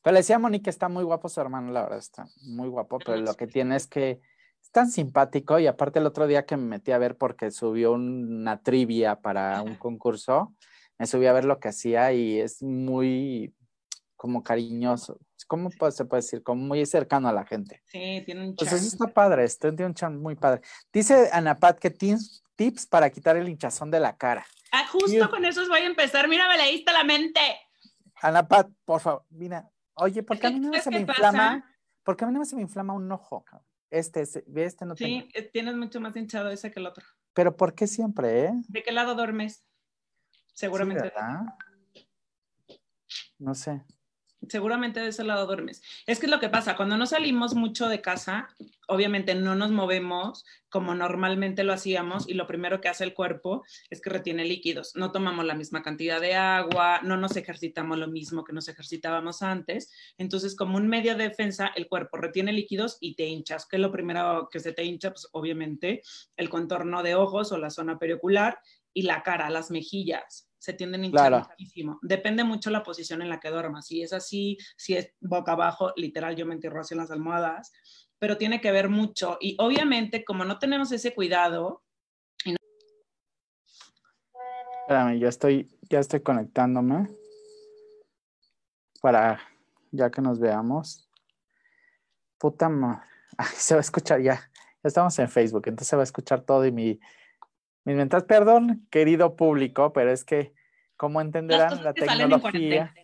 [0.02, 2.98] Pero le decía a Monique, está muy guapo su hermano, la verdad, está muy guapo,
[2.98, 4.20] pero lo que tiene es que
[4.62, 7.92] es tan simpático y aparte el otro día que me metí a ver porque subió
[7.92, 10.54] una trivia para un concurso,
[10.98, 13.54] me subí a ver lo que hacía y es muy
[14.16, 15.18] como cariñoso.
[15.46, 16.42] ¿Cómo se puede decir?
[16.42, 17.82] Como muy cercano a la gente.
[17.86, 18.68] Sí, tiene un chat.
[18.68, 20.60] Pues eso está padre, tiene un chat muy padre.
[20.92, 24.44] Dice Anapat que tienes tips para quitar el hinchazón de la cara.
[24.70, 26.28] Ah, justo con eso voy a empezar.
[26.28, 27.40] Mira, me leíste la mente.
[28.20, 29.70] Anapat, por favor, mira.
[29.94, 31.64] Oye, ¿por qué a mí no se me inflama?
[32.02, 33.46] ¿Por qué a mí no se me inflama un ojo?
[33.88, 37.06] Este, este no Sí, eh, tienes mucho más hinchado ese que el otro.
[37.32, 38.52] Pero ¿por qué siempre, eh?
[38.68, 39.64] ¿De qué lado duermes?
[40.52, 41.14] Seguramente.
[43.38, 43.82] no sé
[44.48, 45.82] seguramente de ese lado duermes.
[46.06, 48.48] Es que es lo que pasa, cuando no salimos mucho de casa,
[48.88, 53.64] obviamente no nos movemos como normalmente lo hacíamos y lo primero que hace el cuerpo
[53.90, 54.94] es que retiene líquidos.
[54.94, 59.42] No tomamos la misma cantidad de agua, no nos ejercitamos lo mismo que nos ejercitábamos
[59.42, 59.90] antes.
[60.16, 63.66] Entonces, como un medio de defensa, el cuerpo retiene líquidos y te hinchas.
[63.66, 65.10] ¿Qué es lo primero que se te hincha?
[65.10, 66.02] Pues obviamente
[66.36, 68.58] el contorno de ojos o la zona periocular
[68.92, 71.98] y la cara, las mejillas se tienden a hinchar muchísimo.
[72.02, 73.86] Depende mucho la posición en la que duermas.
[73.86, 77.72] Si es así, si es boca abajo, literal, yo me entierro así en las almohadas,
[78.18, 79.38] pero tiene que ver mucho.
[79.40, 81.82] Y obviamente, como no tenemos ese cuidado...
[84.82, 87.08] Espérame, ya estoy, ya estoy conectándome
[89.00, 89.40] para
[89.90, 91.08] ya que nos veamos.
[92.36, 93.02] Puta madre.
[93.54, 94.34] se va a escuchar ya.
[94.82, 96.98] Ya estamos en Facebook, entonces se va a escuchar todo y mi,
[97.84, 100.52] mis perdón, querido público, pero es que,
[100.96, 102.94] como entenderán, la tecnología,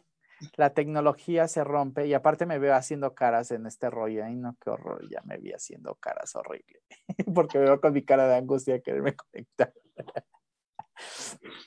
[0.57, 4.25] la tecnología se rompe y aparte me veo haciendo caras en este rollo.
[4.25, 6.81] Ay, no, qué horror, ya me vi haciendo caras horrible,
[7.35, 9.73] porque veo con mi cara de angustia quererme conectar.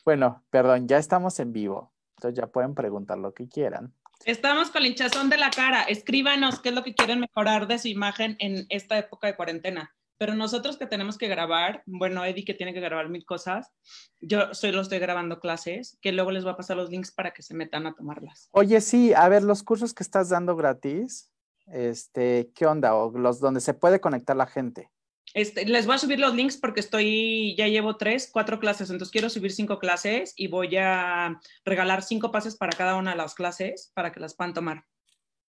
[0.06, 3.94] bueno, perdón, ya estamos en vivo, entonces ya pueden preguntar lo que quieran.
[4.26, 5.84] Estamos con el hinchazón de la cara.
[5.84, 9.96] Escríbanos qué es lo que quieren mejorar de su imagen en esta época de cuarentena
[10.20, 13.72] pero nosotros que tenemos que grabar, bueno, Eddie que tiene que grabar mil cosas,
[14.20, 17.32] yo soy lo estoy grabando clases, que luego les voy a pasar los links para
[17.32, 18.50] que se metan a tomarlas.
[18.52, 21.32] Oye, sí, a ver, los cursos que estás dando gratis,
[21.68, 22.96] este, ¿qué onda?
[22.96, 24.92] O los donde se puede conectar la gente.
[25.34, 29.14] Este, les voy a subir los links porque estoy, ya llevo tres, cuatro clases, entonces
[29.14, 33.36] quiero subir cinco clases y voy a regalar cinco pases para cada una de las
[33.36, 34.84] clases para que las puedan tomar.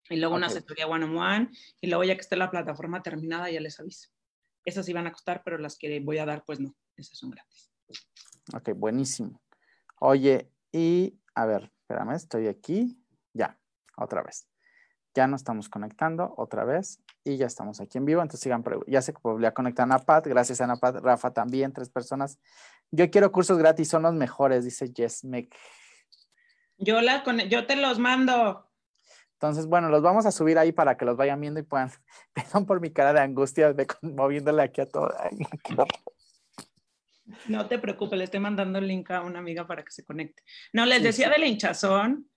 [0.10, 3.50] Y luego una asesoría one on one y luego ya que esté la plataforma terminada
[3.50, 4.10] ya les aviso.
[4.66, 7.72] Esas iban a costar, pero las que voy a dar, pues no, esas son gratis.
[8.54, 9.42] Ok, buenísimo.
[10.00, 13.04] Oye, y a ver, espérame, estoy aquí.
[13.34, 13.60] Ya,
[13.98, 14.48] otra vez.
[15.16, 18.22] Ya nos estamos conectando otra vez y ya estamos aquí en vivo.
[18.22, 20.28] Entonces sigan, ya se volvió a conectar a Pat.
[20.28, 22.40] Gracias a Pat, Rafa también, tres personas.
[22.92, 25.24] Yo quiero cursos gratis, son los mejores, dice Jess
[26.78, 28.69] Yo, la, yo te los mando.
[29.42, 31.90] Entonces, bueno, los vamos a subir ahí para que los vayan viendo y puedan.
[32.34, 35.14] Perdón por mi cara de angustia de moviéndole aquí a todo.
[37.48, 40.44] no te preocupes, le estoy mandando el link a una amiga para que se conecte.
[40.74, 42.30] No, les decía de la hinchazón,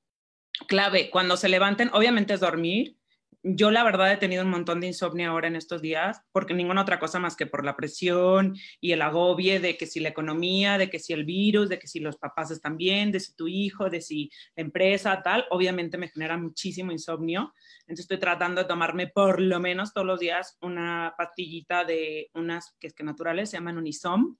[0.68, 2.96] clave, cuando se levanten, obviamente es dormir,
[3.44, 6.82] yo la verdad he tenido un montón de insomnio ahora en estos días, porque ninguna
[6.82, 10.78] otra cosa más que por la presión y el agobie de que si la economía,
[10.78, 13.48] de que si el virus, de que si los papás están bien, de si tu
[13.48, 17.52] hijo, de si la empresa, tal, obviamente me genera muchísimo insomnio.
[17.80, 22.76] Entonces estoy tratando de tomarme por lo menos todos los días una pastillita de unas
[22.78, 24.36] que es que naturales, se llaman Unisom.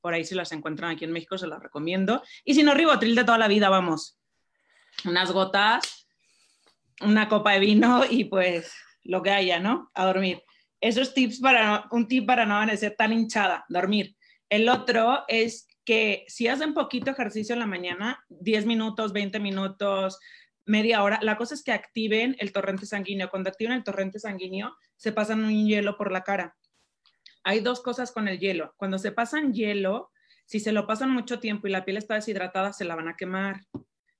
[0.00, 2.22] Por ahí si las encuentran aquí en México se las recomiendo.
[2.44, 4.18] Y si no, Ribotril de toda la vida, vamos.
[5.04, 6.05] Unas gotas
[7.00, 9.90] una copa de vino y pues lo que haya, ¿no?
[9.94, 10.42] A dormir.
[10.80, 14.16] Esos tips para, un tip para no amanecer tan hinchada, dormir.
[14.48, 20.18] El otro es que si hacen poquito ejercicio en la mañana, 10 minutos, 20 minutos,
[20.66, 23.30] media hora, la cosa es que activen el torrente sanguíneo.
[23.30, 26.56] Cuando activen el torrente sanguíneo, se pasan un hielo por la cara.
[27.44, 28.74] Hay dos cosas con el hielo.
[28.76, 30.10] Cuando se pasan hielo,
[30.44, 33.16] si se lo pasan mucho tiempo y la piel está deshidratada, se la van a
[33.16, 33.60] quemar.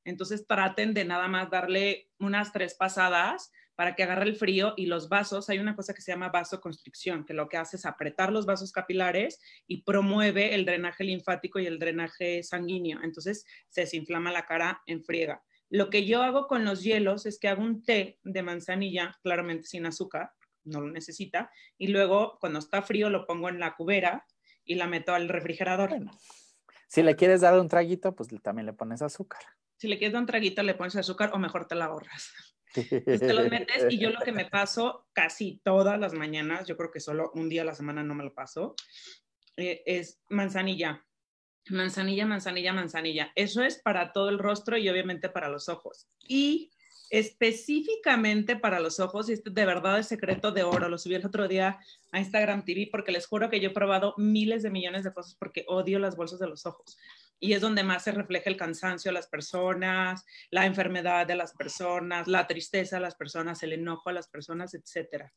[0.07, 4.87] Entonces traten de nada más darle unas tres pasadas para que agarre el frío y
[4.87, 8.33] los vasos, hay una cosa que se llama vasoconstricción, que lo que hace es apretar
[8.33, 13.01] los vasos capilares y promueve el drenaje linfático y el drenaje sanguíneo.
[13.03, 15.43] Entonces se desinflama la cara en friega.
[15.69, 19.67] Lo que yo hago con los hielos es que hago un té de manzanilla, claramente
[19.67, 20.31] sin azúcar,
[20.63, 24.25] no lo necesita, y luego cuando está frío lo pongo en la cubera
[24.65, 25.91] y la meto al refrigerador.
[26.87, 29.43] si le quieres dar un traguito, pues también le pones azúcar
[29.77, 32.33] si le quieres dar un traguito, le pones azúcar o mejor te la ahorras.
[32.75, 36.91] te los metes y yo lo que me paso casi todas las mañanas, yo creo
[36.91, 38.75] que solo un día a la semana no me lo paso,
[39.57, 41.05] eh, es manzanilla.
[41.69, 43.33] Manzanilla, manzanilla, manzanilla.
[43.35, 46.07] Eso es para todo el rostro y obviamente para los ojos.
[46.21, 46.71] Y
[47.11, 51.27] específicamente para los ojos, y este de verdad es secreto de oro, lo subí el
[51.27, 51.79] otro día
[52.13, 55.37] a Instagram TV porque les juro que yo he probado miles de millones de cosas
[55.37, 56.99] porque odio las bolsas de los ojos
[57.39, 61.53] y es donde más se refleja el cansancio de las personas, la enfermedad de las
[61.55, 65.33] personas, la tristeza de las personas, el enojo a las personas, etcétera.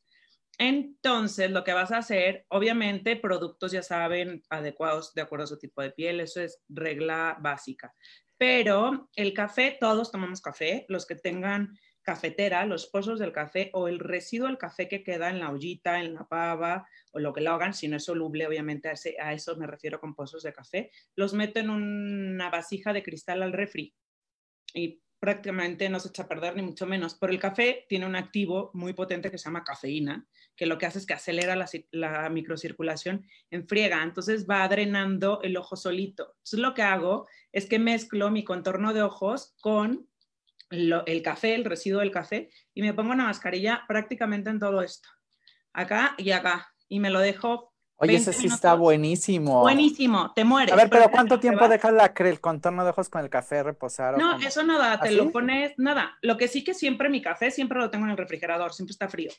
[0.58, 5.58] Entonces, lo que vas a hacer, obviamente, productos ya saben adecuados de acuerdo a su
[5.58, 7.94] tipo de piel, eso es regla básica.
[8.36, 13.88] Pero el café, todos tomamos café, los que tengan cafetera, los pozos del café o
[13.88, 17.40] el residuo del café que queda en la ollita, en la pava o lo que
[17.40, 20.52] lo hagan, si no es soluble, obviamente a, a eso me refiero con pozos de
[20.52, 23.94] café, los meto en una vasija de cristal al refri
[24.74, 27.14] y prácticamente no se echa a perder ni mucho menos.
[27.14, 30.86] Pero el café tiene un activo muy potente que se llama cafeína, que lo que
[30.86, 36.34] hace es que acelera la, la microcirculación en friega, entonces va drenando el ojo solito.
[36.38, 40.09] Entonces lo que hago es que mezclo mi contorno de ojos con
[40.70, 45.08] el café, el residuo del café, y me pongo una mascarilla prácticamente en todo esto,
[45.72, 47.72] acá y acá, y me lo dejo.
[47.96, 49.60] Oye, ese sí está buenísimo.
[49.60, 50.72] Buenísimo, te mueres.
[50.72, 54.16] A ver, pero ¿cuánto tiempo dejas la, el contorno de ojos con el café reposar?
[54.16, 56.16] No, eso nada, te lo pones, nada.
[56.22, 59.08] Lo que sí que siempre mi café, siempre lo tengo en el refrigerador, siempre está
[59.08, 59.30] frío.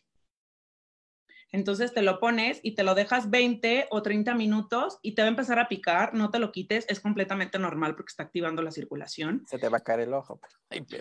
[1.51, 5.27] Entonces te lo pones y te lo dejas 20 o 30 minutos y te va
[5.27, 8.71] a empezar a picar, no te lo quites, es completamente normal porque está activando la
[8.71, 9.43] circulación.
[9.47, 10.39] Se te va a caer el ojo.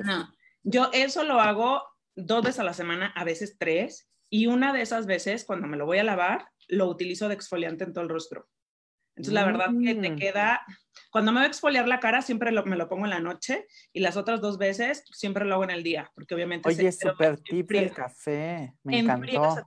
[0.05, 1.83] no, yo eso lo hago
[2.17, 5.77] dos veces a la semana, a veces tres, y una de esas veces cuando me
[5.77, 8.49] lo voy a lavar, lo utilizo de exfoliante en todo el rostro.
[9.21, 10.17] Entonces, la verdad que te mm.
[10.17, 10.63] queda,
[11.11, 14.01] cuando me voy a exfoliar la cara, siempre me lo pongo en la noche y
[14.01, 16.69] las otras dos veces siempre lo hago en el día, porque obviamente...
[16.69, 19.67] Oye, súper tip el café, me encantó.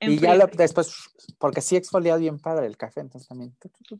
[0.00, 0.94] Y ya después,
[1.38, 3.54] porque sí exfolia bien padre el café, entonces también...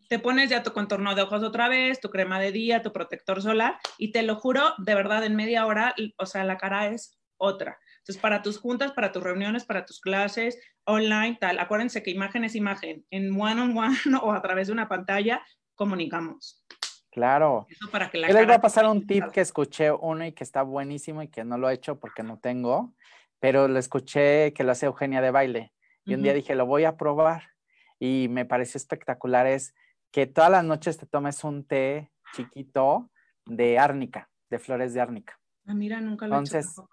[0.08, 3.42] Te pones ya tu contorno de ojos otra vez, tu crema de día, tu protector
[3.42, 7.18] solar y te lo juro, de verdad, en media hora, o sea, la cara es
[7.36, 7.78] otra.
[8.04, 12.44] Entonces, para tus juntas, para tus reuniones, para tus clases, online, tal, acuérdense que imagen
[12.44, 13.06] es imagen.
[13.10, 15.42] En one on one o a través de una pantalla,
[15.74, 16.62] comunicamos.
[17.10, 17.66] Claro.
[17.70, 20.32] Eso para que la Yo les voy a pasar un tip que escuché uno y
[20.32, 22.92] que está buenísimo y que no lo he hecho porque no tengo,
[23.40, 25.72] pero lo escuché que lo hace Eugenia de baile.
[26.04, 27.52] Y un día dije, lo voy a probar.
[27.98, 29.46] Y me pareció espectacular.
[29.46, 29.74] Es
[30.10, 33.10] que todas las noches te tomes un té chiquito
[33.46, 35.40] de árnica, de flores de árnica.
[35.66, 36.86] Ah, mira, nunca lo he hecho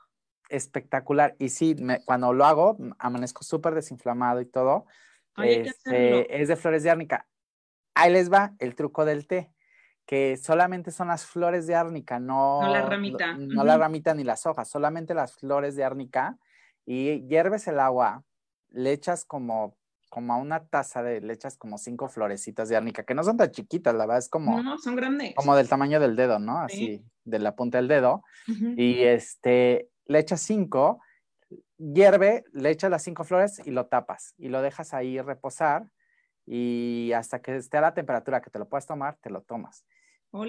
[0.52, 1.36] espectacular.
[1.40, 4.86] Y sí, cuando lo hago, amanezco súper desinflamado y todo.
[5.38, 7.28] Este, es de flores de árnica.
[7.96, 9.52] Ahí les va el truco del té,
[10.06, 13.34] que solamente son las flores de árnica, no, no la ramita.
[13.38, 16.38] No, la ramita ni las hojas, solamente las flores de árnica.
[16.86, 18.24] Y hierves el agua,
[18.70, 19.78] le echas como
[20.12, 23.38] como a una taza de le echas como cinco florecitas de árnica, que no son
[23.38, 24.78] tan chiquitas, la verdad es como...
[24.78, 25.34] son grandes.
[25.36, 26.60] Como del tamaño del dedo, ¿no?
[26.60, 28.22] Así, de la punta del dedo.
[28.76, 31.02] Y este, le echas cinco,
[31.78, 35.86] hierve, le echas las cinco flores y lo tapas y lo dejas ahí reposar
[36.46, 39.86] y hasta que esté a la temperatura que te lo puedas tomar, te lo tomas.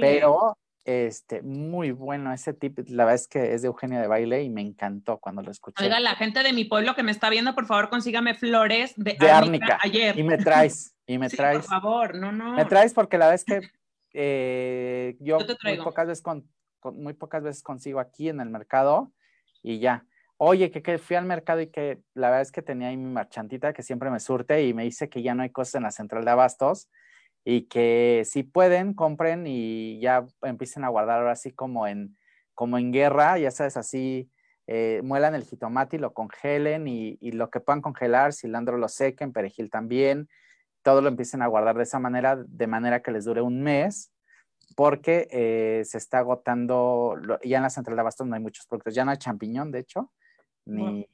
[0.00, 2.78] Pero este, muy bueno ese tip.
[2.88, 5.84] La verdad es que es de Eugenia de Baile y me encantó cuando lo escuché.
[5.84, 9.16] Oiga, la gente de mi pueblo que me está viendo, por favor, consígame flores de,
[9.18, 10.18] de árnica, ayer.
[10.18, 11.58] Y me traes, y me traes.
[11.58, 12.54] Por favor, no, no.
[12.54, 13.70] Me traes porque la verdad es que
[14.14, 16.48] eh, yo, muy, pocas veces con,
[16.94, 19.12] muy pocas veces consigo aquí en el mercado
[19.62, 20.06] y ya.
[20.36, 23.12] Oye, que, que, fui al mercado y que la verdad es que tenía ahí mi
[23.12, 25.92] marchantita que siempre me surte y me dice que ya no hay cosas en la
[25.92, 26.88] central de abastos
[27.44, 32.16] y que si pueden, compren y ya empiecen a guardar ahora así como en,
[32.54, 34.30] como en guerra, ya sabes, así
[34.66, 38.88] eh, muelan el jitomate y lo congelen y, y, lo que puedan congelar, cilantro lo
[38.88, 40.28] sequen, perejil también,
[40.82, 44.11] todo lo empiecen a guardar de esa manera, de manera que les dure un mes,
[44.76, 48.94] porque eh, se está agotando, ya en la central de abastos no hay muchos productos,
[48.94, 50.12] ya no hay champiñón, de hecho,
[50.64, 51.06] ni,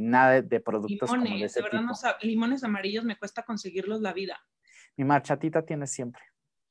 [0.00, 4.38] nada de, productos limones, como de ese verdad, limones amarillos me cuesta conseguirlos la vida.
[4.96, 6.22] Mi marchatita tiene siempre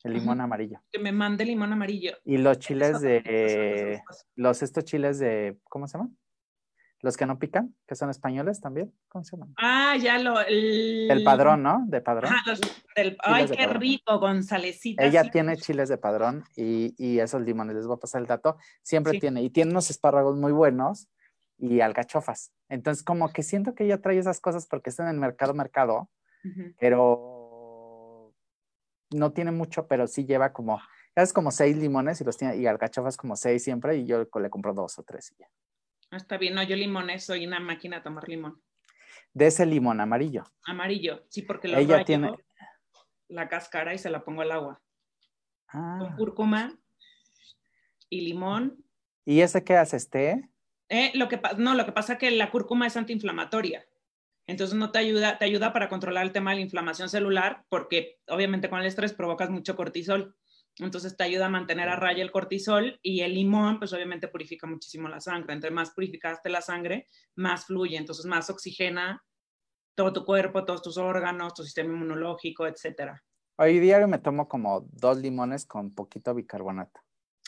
[0.03, 0.81] el limón amarillo.
[0.91, 2.17] Que me mande limón amarillo.
[2.23, 4.01] Y los chiles de,
[4.35, 6.15] los estos chiles de, ¿cómo se llaman?
[7.05, 8.91] Los que no pican, que son españoles también.
[9.09, 9.53] ¿Cómo se llaman?
[9.57, 10.41] Ah, ya lo.
[10.41, 11.83] El, padrón, ¿no?
[11.85, 12.31] De padrón.
[13.19, 14.41] ay, qué rico, con
[14.97, 18.57] Ella tiene chiles de padrón y, y, esos limones, les voy a pasar el dato.
[18.81, 21.07] Siempre tiene, y tiene unos espárragos muy buenos
[21.59, 22.51] y algachofas.
[22.69, 26.09] Entonces, como que siento que ella trae esas cosas porque está en el mercado, mercado,
[26.79, 28.33] pero
[29.11, 30.81] no tiene mucho, pero sí lleva como,
[31.13, 34.49] es como seis limones y los tiene, y alcachofas como seis siempre, y yo le
[34.49, 35.47] compro dos o tres y ya.
[36.11, 38.61] Ah, está bien, no, yo limones, soy una máquina a tomar limón.
[39.33, 40.43] De ese limón amarillo.
[40.65, 42.31] Amarillo, sí, porque lo Ella tiene
[43.27, 44.81] la cáscara y se la pongo al agua.
[45.67, 45.97] Ah.
[45.99, 46.77] Con cúrcuma
[48.09, 48.83] y limón.
[49.25, 50.49] ¿Y ese qué hace este?
[50.89, 53.85] Eh, lo que no, lo que pasa es que la cúrcuma es antiinflamatoria.
[54.47, 58.19] Entonces no te ayuda, te ayuda para controlar el tema de la inflamación celular porque
[58.27, 60.35] obviamente con el estrés provocas mucho cortisol.
[60.79, 64.67] Entonces te ayuda a mantener a raya el cortisol y el limón pues obviamente purifica
[64.67, 65.53] muchísimo la sangre.
[65.53, 69.23] Entre más purificaste la sangre, más fluye, entonces más oxigena
[69.95, 73.23] todo tu cuerpo, todos tus órganos, tu sistema inmunológico, etcétera.
[73.57, 76.99] Hoy diario me tomo como dos limones con poquito bicarbonato.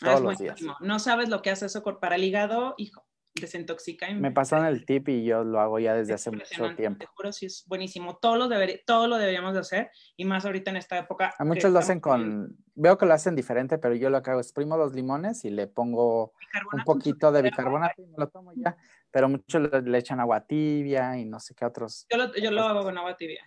[0.01, 0.61] Ah, todos los días.
[0.79, 3.06] No sabes lo que hace eso para el hígado, hijo
[3.39, 4.11] desintoxica.
[4.13, 6.99] Me pasaron el tip y yo lo hago ya desde hace mucho tiempo.
[6.99, 8.17] Te juro, sí es buenísimo.
[8.17, 8.49] Todo lo,
[8.85, 11.33] todo lo deberíamos de hacer y más ahorita en esta época.
[11.37, 14.39] A muchos lo hacen con, veo que lo hacen diferente, pero yo lo que hago
[14.39, 16.33] es primo los limones y le pongo
[16.73, 18.77] un poquito de bicarbonato y me lo tomo ya.
[19.11, 22.05] Pero muchos le, echan agua tibia y no sé qué otros.
[22.09, 23.41] Yo lo, yo lo hago con agua tibia.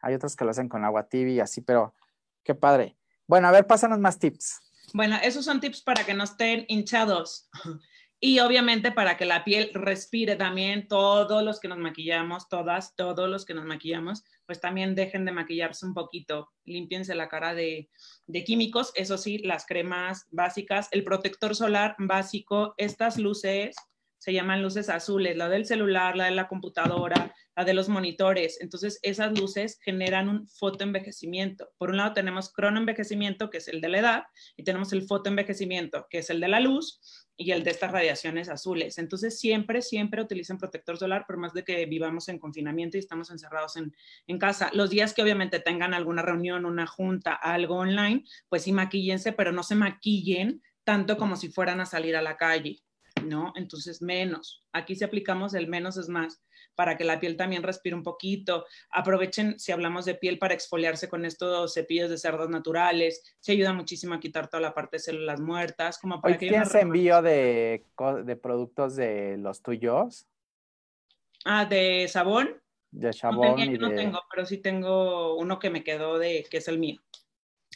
[0.00, 1.94] Hay otros que lo hacen con agua tibia y así, pero
[2.42, 2.96] qué padre.
[3.26, 4.60] Bueno, a ver, pásanos más tips.
[4.92, 7.48] Bueno, esos son tips para que no estén hinchados.
[8.18, 13.28] Y obviamente para que la piel respire también, todos los que nos maquillamos, todas, todos
[13.28, 17.90] los que nos maquillamos, pues también dejen de maquillarse un poquito, limpiense la cara de,
[18.26, 23.76] de químicos, eso sí, las cremas básicas, el protector solar básico, estas luces
[24.18, 28.60] se llaman luces azules, la del celular, la de la computadora, la de los monitores.
[28.60, 31.70] Entonces, esas luces generan un fotoenvejecimiento.
[31.78, 34.24] Por un lado tenemos cronoenvejecimiento, que es el de la edad,
[34.56, 37.00] y tenemos el fotoenvejecimiento, que es el de la luz,
[37.36, 38.98] y el de estas radiaciones azules.
[38.98, 43.30] Entonces, siempre, siempre utilicen protector solar, por más de que vivamos en confinamiento y estamos
[43.30, 43.94] encerrados en,
[44.26, 44.70] en, casa.
[44.72, 49.52] Los días que obviamente tengan alguna reunión, una junta, algo online, pues sí maquíllense, pero
[49.52, 52.78] no se maquillen tanto como si fueran a salir a la calle,
[53.26, 53.52] ¿no?
[53.56, 54.64] Entonces, menos.
[54.72, 56.40] Aquí si aplicamos el menos es más
[56.76, 58.66] para que la piel también respire un poquito.
[58.90, 63.36] Aprovechen, si hablamos de piel, para exfoliarse con estos cepillos de cerdos naturales.
[63.40, 65.98] Se ayuda muchísimo a quitar toda la parte de células muertas.
[65.98, 67.84] Como para que ¿Tienes envío de,
[68.24, 70.28] de productos de los tuyos?
[71.44, 72.60] Ah, de sabón.
[72.90, 73.78] De sabón.
[73.80, 77.00] No, tengo, pero sí tengo uno que me quedó de que es el mío.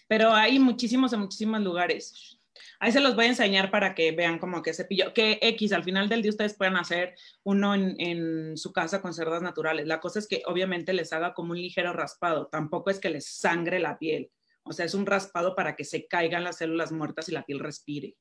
[0.06, 2.39] Pero hay muchísimos en muchísimos lugares.
[2.78, 5.84] Ahí se los voy a enseñar para que vean como que cepillo, que X, al
[5.84, 9.86] final del día ustedes pueden hacer uno en, su casa con cerdas naturales.
[9.86, 13.26] La cosa es que obviamente les haga como un ligero raspado, tampoco es que les
[13.26, 14.30] sangre la piel.
[14.62, 17.60] O sea, es un raspado para que se caigan las células muertas y la piel
[17.60, 18.16] respire.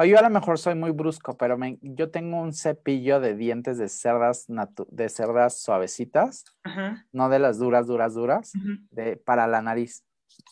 [0.00, 3.78] O yo a lo mejor soy muy brusco, pero yo tengo un cepillo de dientes
[3.78, 6.44] de cerdas, de cerdas suavecitas,
[7.10, 8.52] no de las duras, duras, duras,
[8.90, 10.04] de, para la nariz.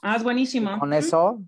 [0.03, 0.76] Ah, es buenísimo.
[0.80, 1.41] con eso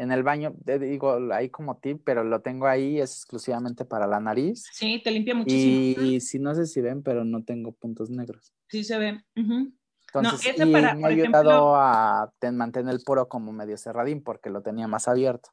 [0.00, 4.18] en el baño, digo, ahí como tip, pero lo tengo ahí, es exclusivamente para la
[4.18, 4.64] nariz.
[4.72, 6.02] Sí, te limpia muchísimo.
[6.06, 8.54] Y, si no sé si ven, pero no tengo puntos negros.
[8.68, 9.22] Sí se ven.
[9.34, 15.06] Entonces, me ha ayudado a mantener el poro como medio cerradín porque lo tenía más
[15.06, 15.50] abierto.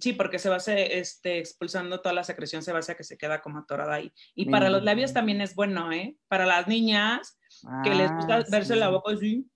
[0.00, 3.96] Sí, porque se va este, expulsando toda la secreción sebácea que se queda como atorada
[3.96, 4.10] ahí.
[4.34, 6.16] Y para los labios también es bueno, ¿eh?
[6.28, 7.38] Para las niñas
[7.84, 9.46] que les gusta ah, verse la boca así.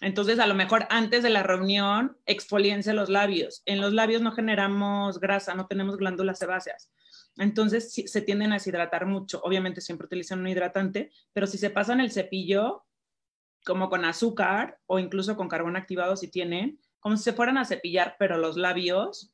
[0.00, 3.62] Entonces, a lo mejor antes de la reunión, exfoliense los labios.
[3.66, 6.90] En los labios no generamos grasa, no tenemos glándulas sebáceas.
[7.36, 9.40] Entonces, se tienden a deshidratar mucho.
[9.42, 12.84] Obviamente, siempre utilizan un hidratante, pero si se pasan el cepillo,
[13.64, 17.64] como con azúcar o incluso con carbón activado, si tienen, como si se fueran a
[17.64, 19.32] cepillar, pero los labios,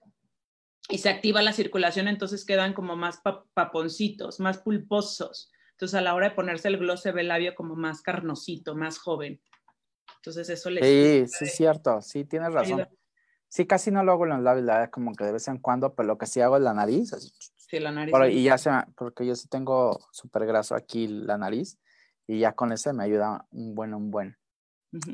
[0.89, 3.21] y se activa la circulación, entonces quedan como más
[3.55, 5.51] paponcitos, más pulposos.
[5.73, 8.75] Entonces a la hora de ponerse el gloss se ve el labio como más carnosito,
[8.75, 9.41] más joven.
[10.27, 10.83] Entonces eso le...
[10.83, 12.89] Sí, sí, es cierto, sí, tienes razón.
[13.47, 15.95] Sí, casi no lo hago en los labios, la como que de vez en cuando,
[15.95, 17.15] pero lo que sí hago es la nariz.
[17.57, 18.13] sí, la nariz.
[18.33, 21.79] y ya se, porque yo sí tengo súper graso aquí la nariz
[22.27, 24.37] y ya con ese me ayuda un buen, un buen.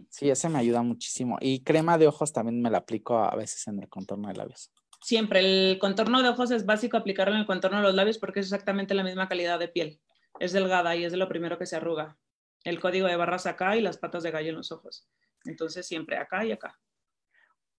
[0.09, 1.37] Sí, ese me ayuda muchísimo.
[1.43, 4.73] Y crema de ojos también me la aplico a veces en el contorno de labios.
[5.03, 8.41] Siempre, el contorno de ojos es básico aplicarlo en el contorno de los labios porque
[8.41, 10.01] es exactamente la misma calidad de piel.
[10.41, 12.17] Es delgada y es de lo primero que se arruga.
[12.65, 15.09] El código de barras acá y las patas de gallo en los ojos.
[15.45, 16.79] Entonces siempre acá y acá.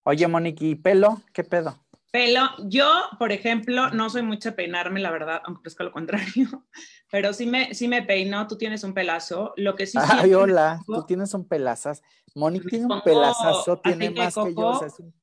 [0.04, 1.22] Oye, Monique, ¿y pelo?
[1.34, 1.84] ¿Qué pedo?
[2.12, 5.92] Pelo, yo, por ejemplo, no soy mucho de peinarme, la verdad, aunque es que lo
[5.92, 6.48] contrario,
[7.12, 9.98] pero sí me, sí me peino, tú tienes un pelazo, lo que sí...
[10.00, 12.04] Ay, hola, tú tienes un pelazas.
[12.36, 15.14] Monique tiene un pelazazo, tiene más que yo, o sea, es un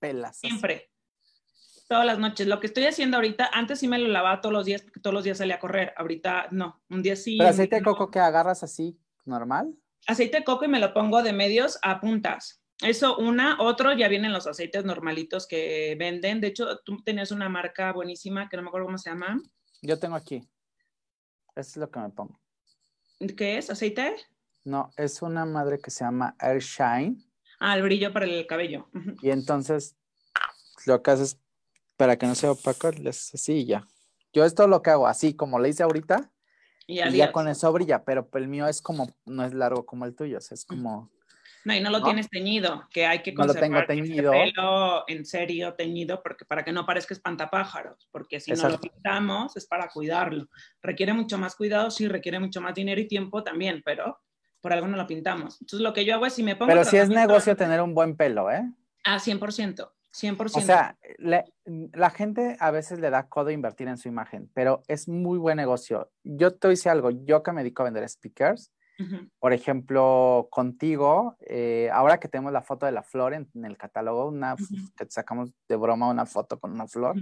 [0.00, 0.40] pelazazo.
[0.40, 0.90] Siempre,
[1.88, 2.46] todas las noches.
[2.46, 5.14] Lo que estoy haciendo ahorita, antes sí me lo lavaba todos los días, porque todos
[5.14, 7.38] los días salía a correr, ahorita no, un día sí.
[7.38, 9.74] ¿Pero aceite de coco que agarras así, normal?
[10.06, 12.62] Aceite de coco y me lo pongo de medios a puntas.
[12.80, 16.40] Eso una, otro, ya vienen los aceites normalitos que venden.
[16.40, 19.42] De hecho, tú tenías una marca buenísima que no me acuerdo cómo se llama.
[19.82, 20.48] Yo tengo aquí.
[21.56, 22.38] Eso es lo que me pongo.
[23.36, 23.68] ¿Qué es?
[23.68, 24.14] ¿Aceite?
[24.64, 27.16] No, es una madre que se llama Air Shine.
[27.58, 28.88] Ah, el brillo para el cabello.
[29.22, 29.96] Y entonces
[30.86, 31.40] lo que haces
[31.98, 33.86] para que no sea opaco, es así ya.
[34.32, 36.30] Yo esto lo que hago así, como le hice ahorita,
[36.86, 40.16] y, ya con eso brilla, pero el mío es como, no es largo como el
[40.16, 41.10] tuyo, es como
[41.64, 44.30] no, y no lo tienes teñido, que hay que conservar no lo tengo teñido.
[44.32, 49.54] pelo en serio teñido porque para que no parezca espantapájaros, porque si no lo pintamos
[49.54, 50.48] es para cuidarlo.
[50.80, 54.18] Requiere mucho más cuidado, sí, requiere mucho más dinero y tiempo también, pero
[54.62, 55.60] por algo no lo pintamos.
[55.60, 56.70] Entonces lo que yo hago es si me pongo...
[56.70, 58.62] Pero si es negocio tener un buen pelo, ¿eh?
[59.04, 59.90] Ah, 100%.
[60.12, 60.56] 100%.
[60.56, 65.08] O sea, la gente a veces le da codo invertir en su imagen, pero es
[65.08, 66.10] muy buen negocio.
[66.24, 68.72] Yo te hice algo, yo que me dedico a vender speakers,
[69.38, 74.26] por ejemplo, contigo, eh, ahora que tenemos la foto de la flor en, el catálogo,
[74.26, 74.56] una,
[74.96, 77.14] que sacamos de broma una foto con una flor,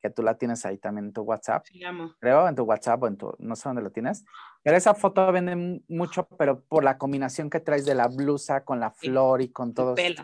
[0.00, 1.64] que tú la tienes ahí también en tu WhatsApp.
[2.18, 4.24] Creo, en tu WhatsApp o en tu, no sé dónde lo tienes.
[4.64, 8.80] Pero esa foto vende mucho, pero por la combinación que traes de la blusa con
[8.80, 9.90] la flor y con todo.
[9.90, 10.22] El pelo.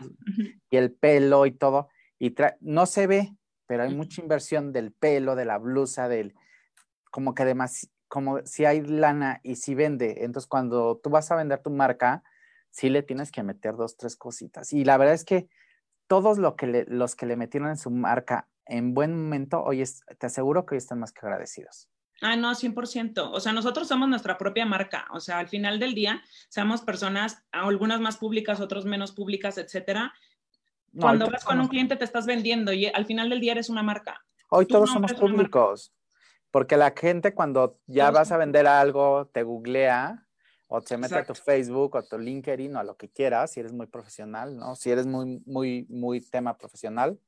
[0.69, 1.87] Y el pelo y todo.
[2.19, 6.35] Y no se ve, pero hay mucha inversión del pelo, de la blusa, del,
[7.09, 11.35] como que demasiado como si hay lana y si vende, entonces cuando tú vas a
[11.35, 12.23] vender tu marca,
[12.71, 14.73] sí le tienes que meter dos, tres cositas.
[14.73, 15.47] Y la verdad es que
[16.07, 19.83] todos lo que los que le metieron en su marca en buen momento, hoy
[20.17, 21.87] te aseguro que hoy están más que agradecidos.
[22.21, 23.31] Ah, no, 100%.
[23.31, 25.07] O sea, nosotros somos nuestra propia marca.
[25.11, 30.13] O sea, al final del día, somos personas, algunas más públicas, otras menos públicas, etcétera.
[30.97, 33.83] Cuando vas con un cliente te estás vendiendo y al final del día eres una
[33.83, 34.23] marca.
[34.49, 35.93] Hoy todos somos públicos.
[36.51, 40.25] Porque la gente cuando ya vas a vender algo, te googlea
[40.67, 43.59] o te mete a tu Facebook o tu LinkedIn o a lo que quieras, si
[43.59, 44.75] eres muy profesional, ¿no?
[44.75, 47.19] Si eres muy, muy, muy tema profesional,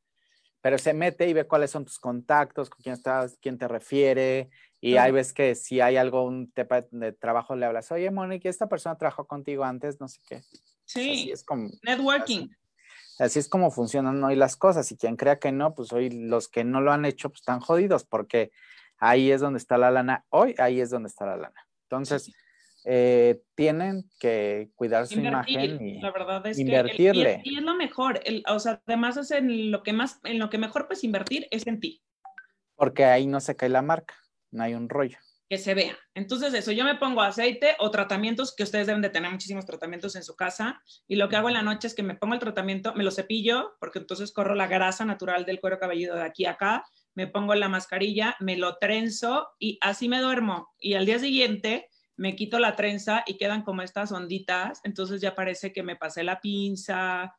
[0.61, 4.49] pero se mete y ve cuáles son tus contactos, con quién estás, quién te refiere,
[4.79, 8.49] y ahí ves que si hay algo, un tema de trabajo, le hablas, oye, Monique,
[8.49, 10.41] esta persona trabajó contigo antes, no sé qué.
[10.85, 12.47] Sí, es como, networking.
[13.21, 16.47] Así, es como funcionan hoy las cosas, y quien crea que no, pues hoy los
[16.47, 18.51] que no lo han hecho, pues están jodidos, porque
[18.97, 20.25] ahí es donde está la lana.
[20.29, 21.67] Hoy, ahí es donde está la lana.
[21.83, 22.33] Entonces,
[22.83, 27.41] eh, tienen que cuidar su imagen y la verdad es invertirle.
[27.43, 30.49] Que y, es, lo mejor, o sea, además es en lo que más, en lo
[30.49, 32.01] que mejor puedes invertir es en ti.
[32.75, 34.15] Porque ahí no se cae la marca,
[34.49, 35.19] no hay un rollo.
[35.51, 35.99] Que se vea.
[36.15, 40.15] Entonces, eso, yo me pongo aceite o tratamientos, que ustedes deben de tener muchísimos tratamientos
[40.15, 42.39] en su casa, y lo que hago en la noche es que me pongo el
[42.39, 46.45] tratamiento, me lo cepillo, porque entonces corro la grasa natural del cuero cabelludo de aquí
[46.45, 46.85] a acá,
[47.15, 50.69] me pongo la mascarilla, me lo trenzo y así me duermo.
[50.79, 55.35] Y al día siguiente me quito la trenza y quedan como estas onditas, entonces ya
[55.35, 57.35] parece que me pasé la pinza,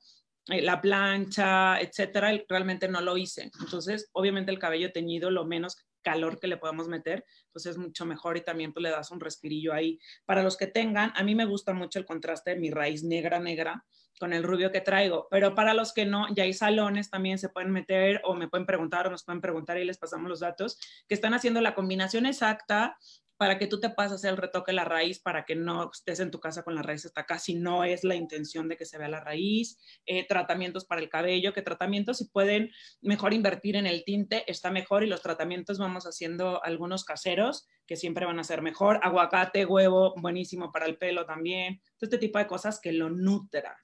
[0.48, 3.50] eh, la plancha, etcétera, realmente no lo hice.
[3.58, 8.05] Entonces, obviamente el cabello teñido lo menos calor que le podamos meter, pues es mucho
[8.05, 9.98] mejor y también pues le das un respirillo ahí.
[10.24, 13.38] Para los que tengan, a mí me gusta mucho el contraste de mi raíz negra,
[13.40, 13.84] negra,
[14.18, 17.48] con el rubio que traigo, pero para los que no, ya hay salones también se
[17.48, 20.78] pueden meter o me pueden preguntar o nos pueden preguntar y les pasamos los datos,
[21.09, 22.96] que están haciendo la combinación exacta
[23.43, 26.30] para que tú te pases el retoque de la raíz, para que no estés en
[26.30, 28.99] tu casa con la raíz hasta acá, si no es la intención de que se
[28.99, 32.70] vea la raíz, eh, tratamientos para el cabello, que tratamientos si pueden
[33.01, 37.97] mejor invertir en el tinte, está mejor y los tratamientos vamos haciendo algunos caseros que
[37.97, 42.47] siempre van a ser mejor, aguacate, huevo, buenísimo para el pelo también, este tipo de
[42.47, 43.76] cosas que lo nutra.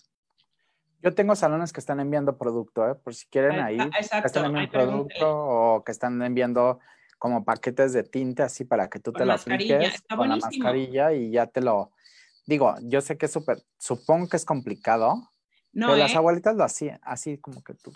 [1.02, 2.94] Yo tengo salones que están enviando producto, ¿eh?
[2.94, 6.78] por si quieren ahí, Exacto, están enviando producto o que están enviando
[7.18, 11.32] como paquetes de tinte así para que tú te lo apliques con la mascarilla y
[11.32, 11.92] ya te lo
[12.48, 15.30] digo, yo sé que es súper, supongo que es complicado,
[15.72, 16.16] no, pero las ¿eh?
[16.16, 17.92] abuelitas lo hacían, así como que tú.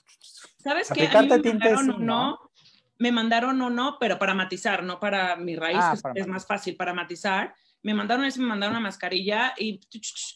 [0.59, 1.07] ¿Sabes qué?
[1.07, 2.51] A mí me mandaron uno,
[2.99, 6.93] me mandaron uno, pero para matizar, no para mi raíz, ah, es, más fácil para
[6.93, 7.55] matizar.
[7.83, 9.81] Me mandaron me mandaron una mascarilla y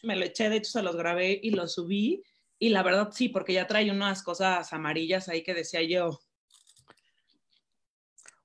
[0.03, 2.23] me lo eché, de hecho se los grabé y lo subí.
[2.59, 6.19] Y la verdad sí, porque ya trae unas cosas amarillas ahí que decía yo,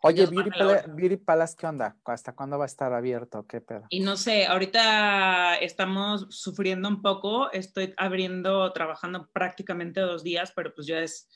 [0.05, 1.97] Oye, Beauty, Palace, ¿qué onda?
[2.05, 3.47] ¿Hasta cuándo va a estar abierto?
[3.47, 3.87] ¿Qué pedo?
[3.89, 10.75] Y no sé, ahorita estamos sufriendo un poco, estoy abriendo, trabajando prácticamente dos días, pero
[10.75, 11.29] pues ya es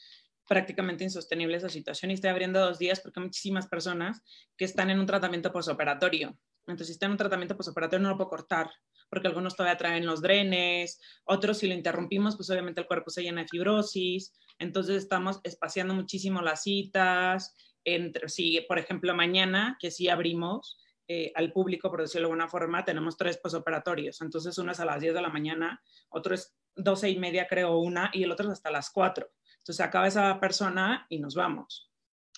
[0.49, 4.23] prácticamente insostenible esa situación y estoy abriendo dos días porque hay muchísimas personas
[4.57, 6.37] que están en un tratamiento posoperatorio.
[6.67, 8.69] Entonces, si están en un tratamiento posoperatorio no lo puedo cortar
[9.09, 13.23] porque algunos todavía traen los drenes, otros si lo interrumpimos, pues obviamente el cuerpo se
[13.23, 14.33] llena de fibrosis.
[14.59, 17.55] Entonces, estamos espaciando muchísimo las citas,
[17.87, 20.77] entre, si, por ejemplo, mañana, que sí abrimos
[21.09, 24.21] eh, al público, por decirlo de alguna forma, tenemos tres posoperatorios.
[24.21, 25.81] Entonces, uno es a las 10 de la mañana,
[26.11, 29.27] otro es 12 y media, creo, una, y el otro es hasta las 4.
[29.59, 31.93] Entonces, acaba esa persona y nos vamos.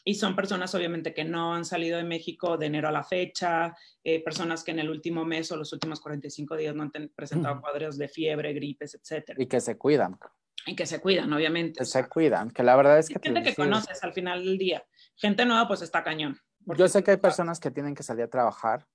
[0.05, 3.75] Y son personas, obviamente, que no han salido de México de enero a la fecha,
[4.05, 7.61] eh, personas que en el último mes o los últimos 45 días no han presentado
[7.61, 9.35] cuadros de fiebre, gripes, etc.
[9.39, 10.19] Y que se cuidan.
[10.67, 11.79] Y que se cuidan, obviamente.
[11.79, 13.19] Que se cuidan, que la verdad es que...
[13.19, 14.85] Gente que conoces al final del día.
[15.19, 16.39] Gente nueva, pues está cañón.
[16.77, 18.87] Yo sé que hay personas que tienen que salir a trabajar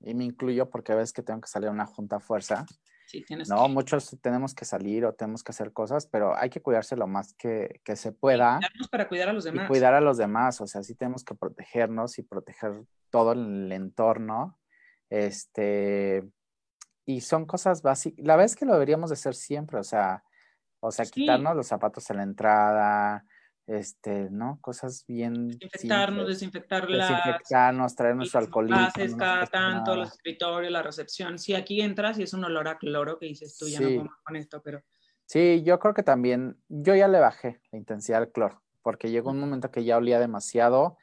[0.00, 2.66] y me incluyo porque ves que tengo que salir a una junta a fuerza.
[3.06, 6.60] Sí, tienes no, muchos tenemos que salir o tenemos que hacer cosas, pero hay que
[6.60, 8.60] cuidarse lo más que, que se pueda.
[8.74, 9.64] Y para cuidar a los demás.
[9.64, 13.72] Y cuidar a los demás, o sea, sí tenemos que protegernos y proteger todo el
[13.72, 14.58] entorno.
[15.08, 16.28] Este,
[17.06, 18.26] y son cosas básicas.
[18.26, 20.22] La vez que lo deberíamos de hacer siempre, o sea,
[20.80, 23.24] o sea, quitarnos los zapatos en la entrada,
[23.68, 24.58] este, ¿no?
[24.62, 25.48] Cosas bien.
[25.50, 27.08] Desinfectarnos, desinfectarlas.
[27.08, 28.80] Desinfectarnos, traer nuestro alcoholismo.
[28.80, 31.38] Haces cada tanto, los escritorios, la recepción.
[31.38, 34.10] Sí, aquí entras y es un olor a cloro que dices tú, ya no puedo
[34.24, 34.82] con esto, pero.
[35.26, 39.30] Sí, yo creo que también, yo ya le bajé la intensidad del cloro, porque llegó
[39.30, 40.96] un momento que ya olía demasiado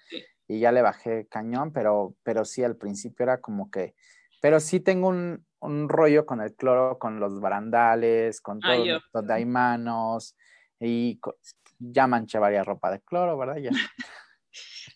[0.47, 3.93] y ya le bajé cañón, pero, pero sí, al principio era como que,
[4.41, 9.33] pero sí tengo un, un rollo con el cloro, con los barandales, con todo, donde
[9.35, 10.35] hay manos
[10.79, 11.19] y
[11.79, 13.57] ya manché varias ropa de cloro, ¿verdad?
[13.57, 13.71] Ya.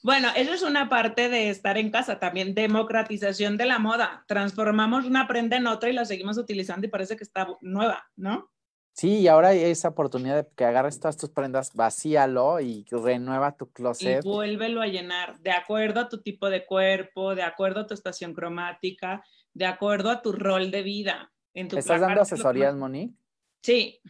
[0.02, 4.24] Bueno, eso es una parte de estar en casa, también democratización de la moda.
[4.28, 8.50] Transformamos una prenda en otra y la seguimos utilizando y parece que está nueva, ¿no?
[8.94, 13.56] Sí, y ahora hay esa oportunidad de que agarres todas tus prendas, vacíalo y renueva
[13.56, 14.24] tu closet.
[14.24, 17.94] Y vuélvelo a llenar, de acuerdo a tu tipo de cuerpo, de acuerdo a tu
[17.94, 19.24] estación cromática,
[19.54, 21.32] de acuerdo a tu rol de vida.
[21.54, 23.16] En tu ¿Estás dando asesorías, Monique?
[23.62, 24.02] Sí,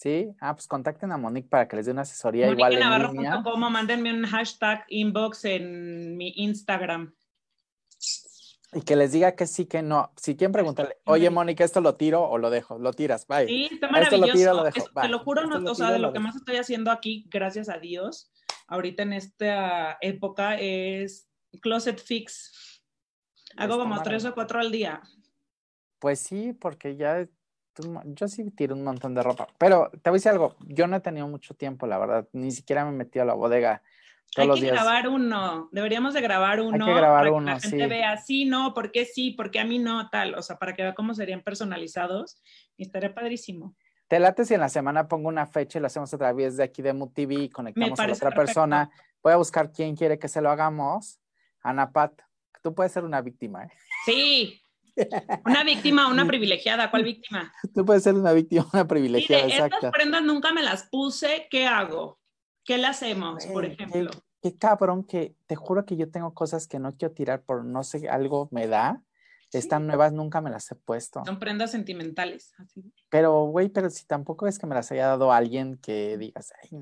[0.00, 3.42] Sí, ah, pues contacten a Monique para que les dé una asesoría igual en línea.
[3.42, 7.14] Como mándenme un hashtag inbox en mi Instagram.
[8.72, 10.10] Y que les diga que sí, que no.
[10.16, 12.78] Si quieren preguntarle, oye, Mónica, ¿esto lo tiro o lo dejo?
[12.78, 13.46] Lo tiras, bye.
[13.46, 14.24] Sí, está maravilloso.
[14.24, 16.34] Esto lo tiro, lo dejo, Te lo juro, no, o sea, de lo, que más
[16.34, 18.32] estoy haciendo aquí, gracias a Dios,
[18.68, 21.28] ahorita en esta época es
[21.60, 22.80] Closet Fix.
[23.58, 25.02] Hago como tres o cuatro al día.
[25.98, 27.28] Pues sí, porque ya
[28.04, 30.96] yo sí tiro un montón de ropa, pero te voy a decir algo, yo no
[30.96, 33.82] he tenido mucho tiempo, la verdad, ni siquiera me he metido a la bodega.
[34.32, 36.84] Todos Hay que grabar uno, deberíamos de grabar uno.
[36.84, 39.32] Hay que grabar para uno, que la gente vea, sí, no, ¿por qué sí?
[39.32, 40.08] ¿Por qué a mí no?
[40.08, 42.40] Tal, o sea, para que vea cómo serían personalizados.
[42.76, 43.74] Y estaría padrísimo.
[44.06, 46.64] Te late si en la semana pongo una fecha y lo hacemos a través de
[46.64, 48.90] aquí de MUTV y conectamos a otra persona.
[49.22, 51.20] Voy a buscar quién quiere que se lo hagamos.
[51.62, 52.20] Ana Pat,
[52.62, 53.70] tú puedes ser una víctima, ¿eh?
[54.04, 54.59] Sí,
[55.44, 57.52] una víctima, una privilegiada, ¿cuál víctima?
[57.74, 59.76] Tú puedes ser una víctima, una privilegiada, exacto.
[59.76, 62.18] Estas prendas nunca me las puse, ¿qué hago?
[62.64, 64.10] ¿Qué le hacemos, por ejemplo?
[64.42, 67.82] Qué, cabrón que te juro que yo tengo cosas que no quiero tirar por no
[67.82, 69.02] sé, algo me da.
[69.52, 71.24] Están nuevas, nunca me las he puesto.
[71.24, 72.54] Son prendas sentimentales.
[73.08, 76.78] Pero, güey, pero si tampoco es que me las haya dado alguien que digas, ay,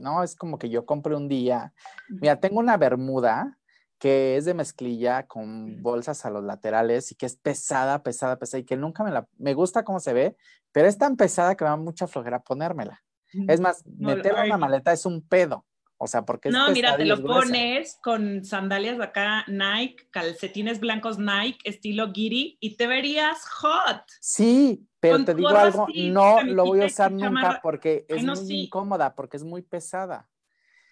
[0.00, 1.72] no, es como que yo compré un día.
[2.08, 3.56] Mira, tengo una bermuda
[3.98, 8.60] que es de mezclilla con bolsas a los laterales y que es pesada, pesada, pesada
[8.60, 10.36] y que nunca me la, me gusta cómo se ve,
[10.72, 13.02] pero es tan pesada que me da mucha flojera ponérmela.
[13.46, 15.66] Es más, meterla en una maleta es un pedo.
[16.00, 20.78] O sea, porque es No, mira, te lo pones con sandalias de acá Nike, calcetines
[20.78, 24.04] blancos Nike, estilo Giri, y te verías hot.
[24.20, 29.16] Sí, pero te digo algo, no lo voy a usar nunca porque es muy incómoda,
[29.16, 30.28] porque es muy pesada.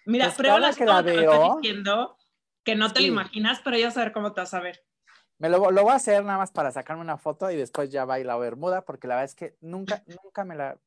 [0.05, 2.17] Mira, pues prueba que la veo, diciendo
[2.67, 4.83] que no te lo imaginas, pero ya saber cómo te vas a ver.
[5.39, 8.03] Me lo, lo, voy a hacer nada más para sacarme una foto y después ya
[8.03, 10.77] va a ir la bermuda, porque la verdad es que nunca, nunca me la,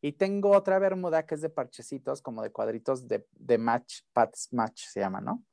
[0.00, 4.52] y tengo otra bermuda que es de parchecitos, como de cuadritos de, de match, pats
[4.52, 5.44] match se llama, ¿no?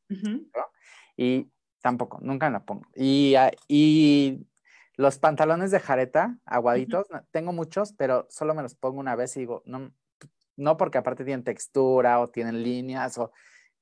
[1.15, 1.51] Y
[1.83, 2.87] tampoco, nunca la pongo.
[2.95, 4.43] Y, ah, y
[4.95, 9.41] los pantalones de jareta, aguaditos, tengo muchos, pero solo me los pongo una vez y
[9.41, 9.93] digo, no,
[10.55, 13.31] no porque aparte tienen textura o tienen líneas o,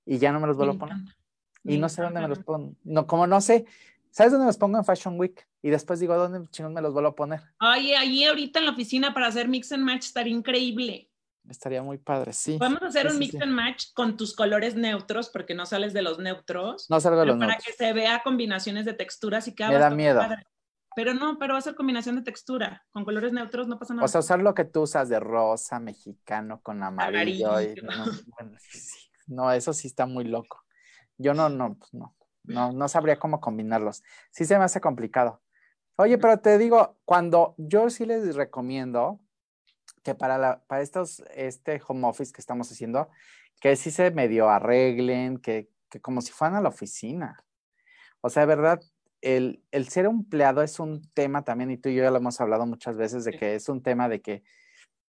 [0.05, 0.97] y ya no me los vuelvo a poner.
[1.63, 2.73] Y no sé dónde me los pongo.
[2.83, 3.65] No, como no sé,
[4.13, 5.43] ¿Sabes dónde los pongo en Fashion Week?
[5.63, 7.41] Y después digo, ¿dónde chingos me los vuelvo a poner?
[7.59, 11.09] Oye, allí ahorita en la oficina para hacer mix and match estaría increíble.
[11.49, 12.59] Estaría muy padre, sí.
[12.59, 16.19] Podemos hacer un mix and match con tus colores neutros, porque no sales de los
[16.19, 16.87] neutros.
[16.91, 19.89] No salgo de los para que se vea combinaciones de texturas y cada Me da
[19.89, 20.21] miedo.
[20.95, 22.85] Pero no, pero va a ser combinación de textura.
[22.91, 24.05] Con colores neutros no pasa nada.
[24.05, 27.55] O sea, usar lo que tú usas de rosa, mexicano, con amarillo.
[29.25, 30.62] no, eso sí está muy loco.
[31.17, 32.15] Yo no, no, pues no.
[32.43, 34.03] No, no sabría cómo combinarlos.
[34.31, 35.41] Sí se me hace complicado.
[35.95, 39.21] Oye, pero te digo, cuando yo sí les recomiendo
[40.03, 43.09] que para, la, para estos, este home office que estamos haciendo,
[43.61, 47.43] que sí se medio arreglen, que, que como si fueran a la oficina.
[48.21, 48.81] O sea, de verdad,
[49.21, 52.41] el, el, ser empleado es un tema también, y tú y yo ya lo hemos
[52.41, 54.43] hablado muchas veces, de que es un tema de que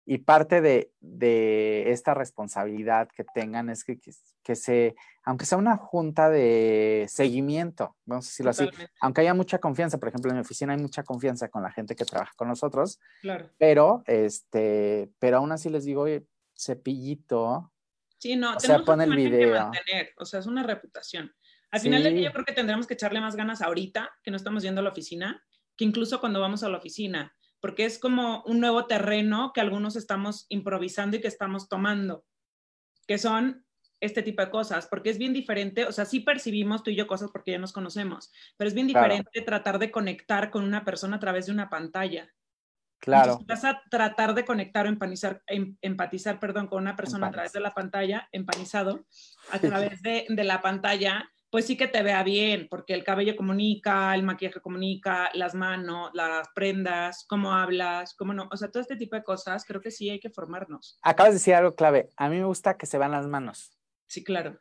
[0.07, 3.99] y parte de, de, esta responsabilidad que tengan es que,
[4.43, 4.95] que, se,
[5.25, 8.69] aunque sea una junta de seguimiento, vamos a decirlo así,
[9.01, 11.97] aunque haya mucha confianza, por ejemplo, en mi oficina hay mucha confianza con la gente
[11.97, 13.51] que trabaja con nosotros, claro.
[13.57, 17.73] pero, este, pero aún así les digo, oye, cepillito.
[18.19, 19.55] Sí, no, o sea, pone el video.
[19.55, 21.35] mantener, o sea, es una reputación.
[21.71, 24.37] Al final del día yo creo que tendremos que echarle más ganas ahorita, que no
[24.37, 25.45] estamos yendo a la oficina,
[25.77, 27.35] que incluso cuando vamos a la oficina
[27.65, 32.27] porque es como un nuevo terreno que algunos estamos improvisando y que estamos tomando,
[33.09, 33.65] que son
[34.01, 37.07] este tipo de cosas, porque es bien diferente, o sea, sí percibimos tú y yo
[37.07, 41.17] cosas porque ya nos conocemos, pero es bien diferente tratar de conectar con una persona
[41.17, 42.31] a través de una pantalla.
[42.99, 43.41] Claro.
[43.47, 47.53] vas a tratar de conectar o empatizar, em, empatizar perdón, con una persona a través
[47.55, 49.07] de la pantalla, empanizado,
[49.51, 53.37] a través de, de la pantalla, pues sí que te vea bien, porque el cabello
[53.37, 58.81] comunica, el maquillaje comunica, las manos, las prendas, cómo hablas, cómo no, o sea, todo
[58.81, 60.99] este tipo de cosas, creo que sí hay que formarnos.
[61.01, 63.71] Acabas de decir algo clave, a mí me gusta que se vean las manos.
[64.09, 64.61] Sí, claro.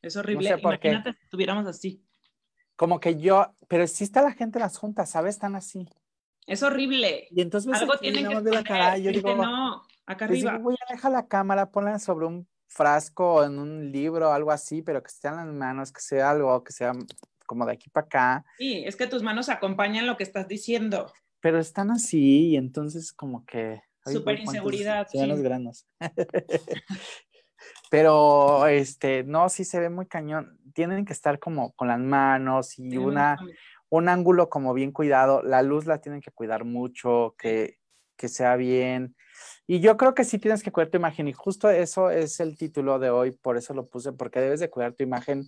[0.00, 0.58] Es horrible.
[0.58, 2.02] Imagínate si estuviéramos así.
[2.74, 5.34] Como que yo, pero si está la gente en las juntas, ¿sabes?
[5.34, 5.90] Están así.
[6.46, 7.28] Es horrible.
[7.32, 10.56] Y entonces algo tienen que poner, cara, yo digo, no, acá arriba.
[10.56, 15.02] voy a dejar la cámara, ponla sobre un frasco en un libro, algo así, pero
[15.02, 16.92] que esté en las manos, que sea algo, que sea
[17.46, 18.44] como de aquí para acá.
[18.58, 21.10] Sí, es que tus manos acompañan lo que estás diciendo.
[21.40, 23.80] Pero están así y entonces como que...
[24.04, 25.06] Súper inseguridad.
[25.10, 25.24] Sí.
[25.26, 25.86] los granos.
[27.90, 30.58] pero, este, no, sí se ve muy cañón.
[30.72, 33.36] Tienen que estar como con las manos y una,
[33.90, 35.42] un ángulo como bien cuidado.
[35.42, 37.77] La luz la tienen que cuidar mucho, que,
[38.18, 39.16] que sea bien.
[39.66, 42.56] Y yo creo que sí tienes que cuidar tu imagen y justo eso es el
[42.56, 45.44] título de hoy, por eso lo puse, porque debes de cuidar tu imagen.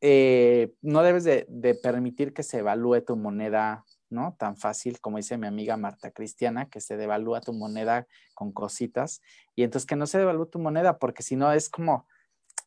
[0.00, 1.46] Eh, no debes de,
[1.82, 4.36] permitir que se evalúe tu moneda, ¿no?
[4.38, 9.20] Tan fácil como dice mi amiga Marta Cristiana, que se devalúa tu moneda con cositas.
[9.54, 12.06] Y entonces que no se devalúe tu moneda, porque si no es como,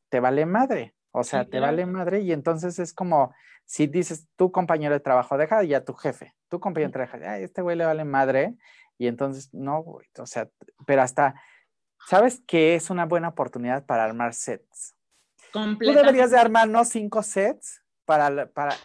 [0.09, 3.33] te vale madre, o sea, te vale madre y entonces es como
[3.65, 7.43] si dices tu compañero de trabajo, deja ya tu jefe, tu compañero de trabajo, Ay,
[7.43, 8.55] este güey le vale madre
[8.99, 10.49] y entonces, no, o sea,
[10.85, 11.41] pero hasta,
[12.05, 14.93] ¿sabes qué es una buena oportunidad para armar sets?
[15.53, 16.83] Tú deberías de armar, ¿no?
[16.83, 18.75] Cinco sets para, para...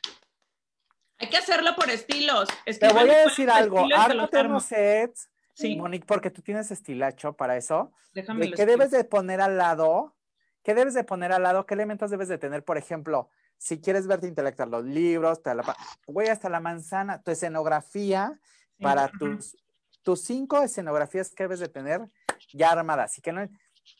[1.18, 2.48] Hay que hacerlo por estilos.
[2.64, 5.74] Te voy a decir algo, ármate unos sets, sí.
[5.76, 7.92] Monique, porque tú tienes estilacho para eso.
[8.12, 10.16] Déjame ¿Qué debes de poner al lado?
[10.62, 11.66] ¿Qué debes de poner al lado?
[11.66, 12.64] ¿Qué elementos debes de tener?
[12.64, 15.40] Por ejemplo, si quieres verte intelectual, los libros,
[16.06, 18.38] voy hasta la manzana, tu escenografía
[18.78, 19.56] para tus
[20.04, 22.02] tus cinco escenografías que debes de tener
[22.52, 23.10] ya armadas.
[23.10, 23.48] Así que no,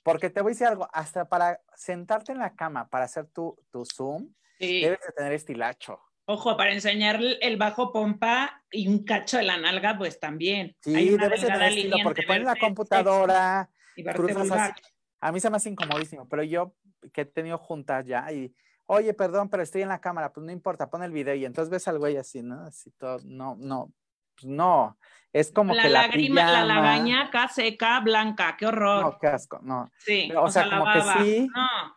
[0.05, 3.59] porque te voy a decir algo, hasta para sentarte en la cama para hacer tu,
[3.73, 6.01] tu Zoom, debes de tener estilacho.
[6.27, 10.75] Ojo, para enseñar el bajo pompa y un cacho de la nalga, pues también.
[10.81, 14.83] Sí, debes de tener estilo, porque pones la computadora, y cruzas así.
[15.21, 16.75] A mí se me hace incomodísimo, pero yo
[17.13, 18.55] que he tenido juntas ya y
[18.87, 21.71] oye, perdón, pero estoy en la cámara, pues no importa, pon el video y entonces
[21.71, 22.63] ves al güey así, ¿no?
[22.63, 23.93] Así todo, no, no,
[24.35, 24.99] pues no,
[25.33, 29.03] es como que la lágrima, la lagaña seca, blanca, qué horror.
[29.03, 29.91] No, qué asco, no.
[29.99, 31.49] Sí, o, sea, como que sí.
[31.55, 31.97] No.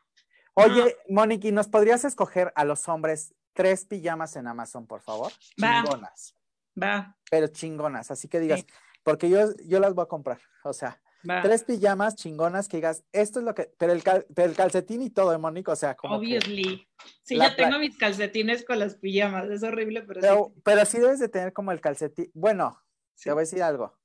[0.56, 5.32] Oye, Monique, ¿nos podrías escoger a los hombres tres pijamas en Amazon, por favor?
[5.64, 5.84] Va.
[5.84, 6.36] Chingonas.
[6.82, 7.16] Va.
[7.30, 8.66] Pero chingonas, así que digas,
[9.04, 11.00] porque yo, yo las voy a comprar, o sea,
[11.42, 14.04] Tres pijamas chingonas que digas, esto es lo que, pero el,
[14.36, 16.16] el calcetín y todo, ¿eh, Mónica, o sea, como.
[16.16, 16.88] Obviously.
[17.24, 20.62] sí, yo tengo mis calcetines con las pijamas, es horrible, pero, pero sí.
[20.64, 22.32] Pero sí debes de tener como el calcetín.
[22.34, 22.82] Bueno,
[23.22, 23.98] te voy a decir algo.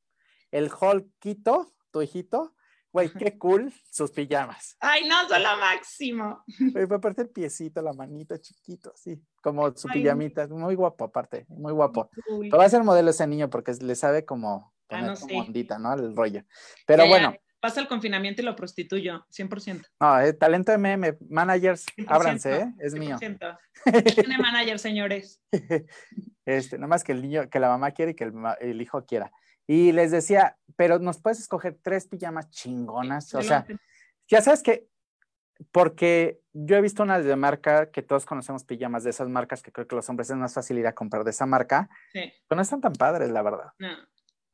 [0.51, 2.55] El Hulkito, tu hijito,
[2.93, 4.77] güey, qué cool sus pijamas.
[4.81, 6.45] Ay, no, son lo máximo.
[6.73, 11.73] Güey, aparte el piecito, la manita chiquito, así, como su pijamita, muy guapo aparte, muy
[11.73, 12.11] guapo.
[12.27, 15.78] Pero va a ser modelo ese niño porque le sabe como Ah, no, como ondita,
[15.78, 15.95] ¿no?
[15.95, 16.45] El rollo.
[16.86, 17.34] Pero bueno.
[17.61, 19.86] pasa el confinamiento y lo prostituyo, 100%.
[20.01, 22.72] No, eh, talento meme, managers, ábranse, ¿eh?
[22.78, 23.18] es mío.
[24.14, 25.40] Tiene manager, señores.
[26.45, 29.30] Este, más que el niño, que la mamá quiere y que el, hijo quiera.
[29.66, 33.64] Y les decía, pero nos puedes escoger tres pijamas chingonas, o sea,
[34.26, 34.88] ya sabes que,
[35.70, 39.70] porque yo he visto una de marca que todos conocemos pijamas de esas marcas que
[39.70, 42.32] creo que los hombres es más fácil ir a comprar de esa marca, sí.
[42.49, 43.72] pero no están tan padres, la verdad.
[43.78, 43.88] No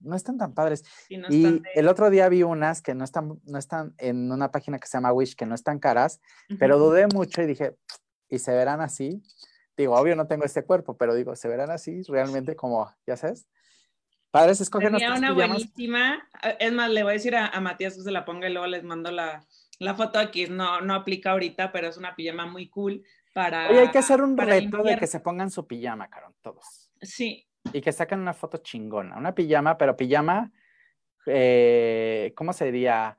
[0.01, 0.85] no están tan padres.
[1.09, 4.87] y el otro día vi unas que no están, no están en una página que
[4.87, 6.21] se llama Wish, que no están caras,
[6.59, 7.77] pero dudé mucho y dije,
[8.29, 9.23] ¿y se verán así?
[9.77, 13.47] Digo, obvio no tengo este cuerpo, pero digo, ¿se verán así realmente como, ya sabes?
[14.31, 18.03] Padres, escogen Tenía una buenísima, eh, es más, le voy a decir a, Matías que
[18.03, 19.43] se la ponga y luego les mando la,
[19.79, 23.71] la foto aquí, no, no aplica ahorita, pero es una pijama muy cool para...
[23.71, 26.91] Oye, hay que hacer un reto de que se pongan su pijama, Carón, todos.
[27.01, 30.53] Sí, y que sacan una foto chingona, una pijama, pero pijama,
[31.27, 33.17] eh, ¿cómo se diría?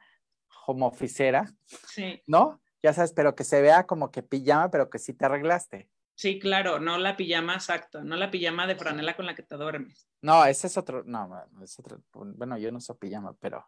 [0.68, 1.46] Homoficera.
[1.66, 2.22] Sí.
[2.28, 2.62] ¿No?
[2.82, 5.90] Ya sabes, pero que se vea como que pijama, pero que sí te arreglaste.
[6.16, 9.56] Sí, claro, no la pijama exacto, no la pijama de franela con la que te
[9.56, 10.10] duermes.
[10.22, 13.66] No, ese es otro, no, es otro, bueno, yo no uso pijama, pero.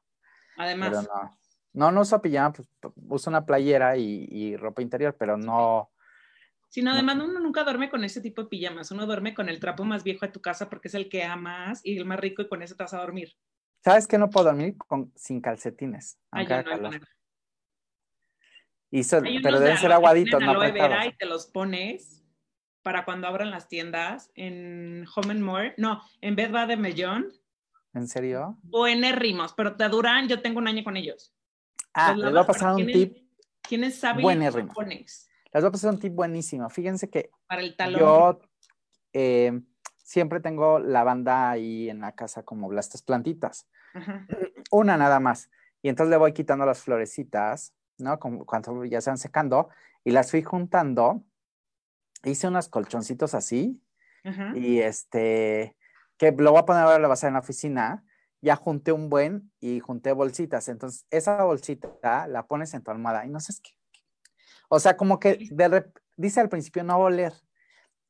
[0.58, 0.92] Además.
[0.92, 1.38] no.
[1.74, 2.68] no, no uso pijama, pues
[3.08, 5.91] uso una playera y, y ropa interior, pero no,
[6.72, 9.84] Sino además uno nunca duerme con ese tipo de pijamas, uno duerme con el trapo
[9.84, 12.48] más viejo de tu casa porque es el que amas y el más rico y
[12.48, 13.36] con ese te vas a dormir.
[13.84, 16.18] ¿Sabes que no puedo dormir con, sin calcetines?
[16.32, 16.90] Ay, no
[18.90, 22.24] y pero deben ser aguaditos, no vera y te los pones
[22.84, 27.34] para cuando abran las tiendas en Home and More, no, en Bed Bath Beyond.
[27.94, 28.58] ¿En serio?
[28.64, 31.34] Buenérrimos, pero te duran, yo tengo un año con ellos.
[31.94, 33.18] Ah, les voy a pasar un tip.
[33.62, 34.24] ¿Quiénes saben
[34.74, 35.31] pones?
[35.54, 36.70] Les voy a pasar un tip buenísimo.
[36.70, 37.99] Fíjense que Para el talón.
[37.99, 38.39] yo
[39.14, 39.62] eh,
[39.97, 43.68] siempre tengo lavanda ahí en la casa como estas plantitas.
[44.72, 45.49] Una nada más.
[45.82, 48.20] Y entonces le voy quitando las florecitas, ¿no?
[48.20, 49.70] Como cuando ya se van secando
[50.04, 51.24] y las fui juntando.
[52.24, 53.82] Hice unos colchoncitos así
[54.56, 55.76] y este,
[56.18, 58.06] que lo voy a poner ahora la base en la oficina.
[58.39, 60.68] Ya junté un buen y junté bolsitas.
[60.70, 63.72] Entonces, esa bolsita la pones en tu almohada y no sé qué
[64.74, 65.50] o sea, como que
[66.16, 67.34] dice al principio no va a oler,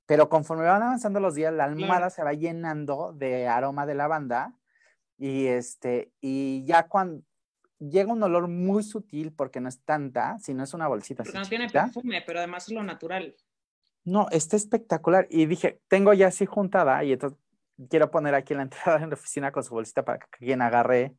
[0.05, 4.53] pero conforme van avanzando los días, la almohada se va llenando de aroma de lavanda
[5.17, 7.23] y este, y ya cuando
[7.79, 11.23] llega un olor muy sutil porque no es tanta, sino es una bolsita.
[11.23, 13.35] Porque no tiene perfume, pero además es lo natural.
[14.03, 15.25] No, está espectacular.
[15.31, 17.39] Y dije, tengo ya así juntada y entonces
[17.89, 20.61] quiero poner aquí en la entrada de la oficina con su bolsita para que quien
[20.61, 21.15] agarre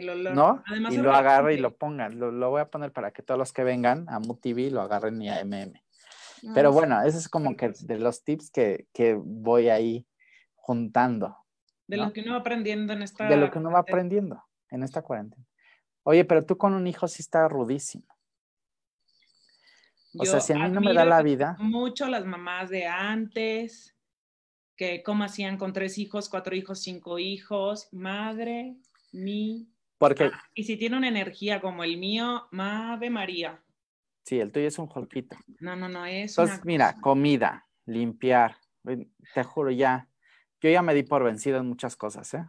[0.00, 0.62] ¿No?
[0.90, 2.18] y lo agarre y lo pongan.
[2.18, 5.28] Lo, voy a poner para que todos los que vengan a MUTV lo agarren y
[5.28, 5.80] a MM.
[6.54, 10.06] Pero bueno, ese es como que de los tips que, voy ahí
[10.54, 11.36] juntando.
[11.86, 13.28] De lo que uno va aprendiendo en esta.
[13.28, 15.44] De lo que uno va aprendiendo en esta cuarentena.
[16.02, 18.06] Oye, pero tú con un hijo sí está rudísimo.
[20.18, 21.56] O sea, si a mí no me da la vida.
[21.58, 23.94] Mucho las mamás de antes,
[24.76, 27.88] que cómo hacían con tres hijos, cuatro hijos, cinco hijos.
[27.92, 28.76] Madre
[29.12, 29.68] mi
[29.98, 30.24] porque...
[30.24, 33.62] Ah, y si tiene una energía como el mío, Madre María.
[34.24, 35.36] Sí, el tuyo es un holquito.
[35.60, 36.36] No, no, no es.
[36.36, 38.56] Entonces, mira, comida, limpiar.
[39.34, 40.08] Te juro, ya.
[40.60, 42.44] Yo ya me di por vencido en muchas cosas, ¿eh?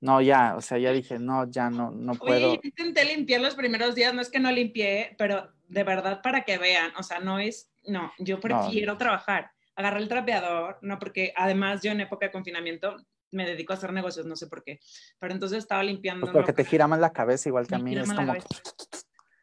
[0.00, 2.50] No, ya, o sea, ya dije, no, ya no, no puedo.
[2.50, 6.44] Oye, intenté limpiar los primeros días, no es que no limpié, pero de verdad para
[6.44, 9.52] que vean, o sea, no es, no, yo prefiero trabajar.
[9.74, 12.96] Agarré el trapeador, no, porque además yo en época de confinamiento
[13.34, 14.80] me dedico a hacer negocios, no sé por qué.
[15.18, 16.26] Pero entonces estaba limpiando.
[16.26, 17.96] Pues porque te gira más la cabeza igual que a mí.
[17.96, 18.34] Es como...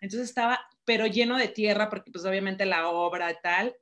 [0.01, 3.75] Entonces estaba, pero lleno de tierra, porque pues obviamente la obra y tal.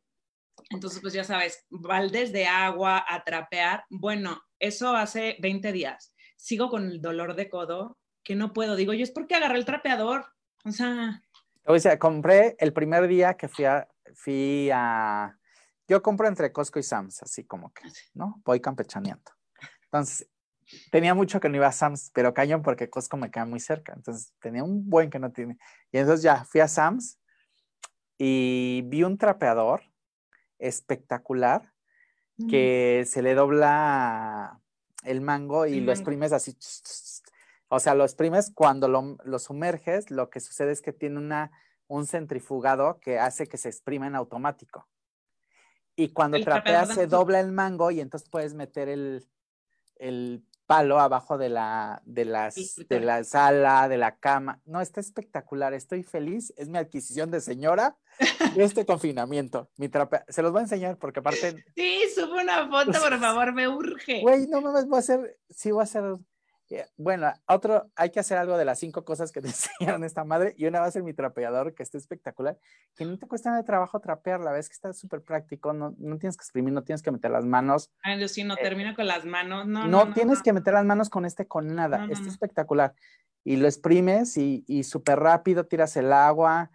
[0.70, 3.86] Entonces, pues ya sabes, baldes de agua, a trapear.
[3.89, 6.14] Bueno, eso hace 20 días.
[6.36, 8.76] Sigo con el dolor de codo, que no puedo.
[8.76, 10.26] Digo, yo es porque agarré el trapeador.
[10.66, 11.24] O sea...
[11.66, 15.38] O sea, compré el primer día que fui a, fui a,
[15.89, 17.84] yo compro entre Costco y Sam's, así como que,
[18.14, 18.41] ¿no?
[18.45, 19.32] Voy campechaneando.
[19.92, 20.30] Entonces,
[20.92, 23.94] tenía mucho que no iba a Sam's, pero cañón porque Costco me queda muy cerca.
[23.96, 25.58] Entonces, tenía un buen que no tiene.
[25.92, 27.20] Y entonces ya fui a Sam's
[28.18, 29.82] y vi un trapeador
[30.60, 31.74] espectacular
[32.50, 34.62] que se le dobla
[35.04, 36.56] el mango y lo exprimes así.
[37.68, 41.52] O sea, lo exprimes cuando lo, lo, sumerges, lo que sucede es que tiene una,
[41.88, 44.88] un centrifugado que hace que se exprima en automático.
[45.98, 49.28] Y cuando trapeas se dobla el mango y entonces puedes meter el,
[50.00, 52.54] el palo abajo de la, de, las,
[52.88, 54.62] de la sala, de la cama.
[54.66, 56.54] No, está espectacular, estoy feliz.
[56.58, 57.97] Es mi adquisición de señora
[58.56, 59.72] de este confinamiento.
[59.78, 60.22] Mi trape...
[60.28, 61.66] Se los voy a enseñar porque aparte...
[61.76, 64.22] Sí, sube una foto, por favor, me urge.
[64.22, 66.04] Güey, no mames, voy a hacer, sí voy a hacer
[66.97, 69.47] bueno, otro, hay que hacer algo de las cinco cosas que te
[69.89, 72.57] enseñaron esta madre y una va a ser mi trapeador, que está espectacular,
[72.95, 75.95] que no te cuesta nada de trabajo trapear, la vez que está súper práctico, no,
[75.97, 77.91] no, tienes que exprimir, no tienes que meter las manos.
[78.03, 79.88] Ay, Dios, sí, no eh, termino con las manos, no.
[79.88, 82.93] No, no tienes que meter las manos con este con nada, está espectacular.
[83.43, 86.70] Y lo exprimes y, y súper rápido tiras el agua.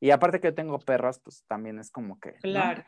[0.00, 2.34] Y aparte que yo tengo perros, pues también es como que.
[2.34, 2.84] Claro.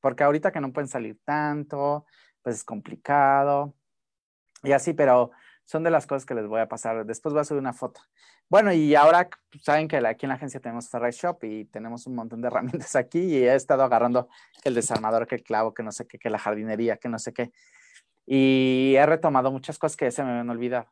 [0.00, 2.04] Porque ahorita que no pueden salir tanto,
[2.42, 3.74] pues es complicado.
[4.62, 5.32] Y así, pero
[5.66, 7.04] son de las cosas que les voy a pasar.
[7.04, 8.00] Después voy a subir una foto.
[8.48, 9.28] Bueno, y ahora
[9.60, 12.46] saben que aquí en la agencia tenemos Ferrari Shop y tenemos un montón de
[12.86, 14.28] herramientas aquí y he estado agarrando
[14.64, 17.32] el desarmador, que el clavo, que no sé qué, que la jardinería, que no sé
[17.32, 17.50] qué.
[18.24, 20.86] Y he retomado muchas cosas que se me habían olvidado.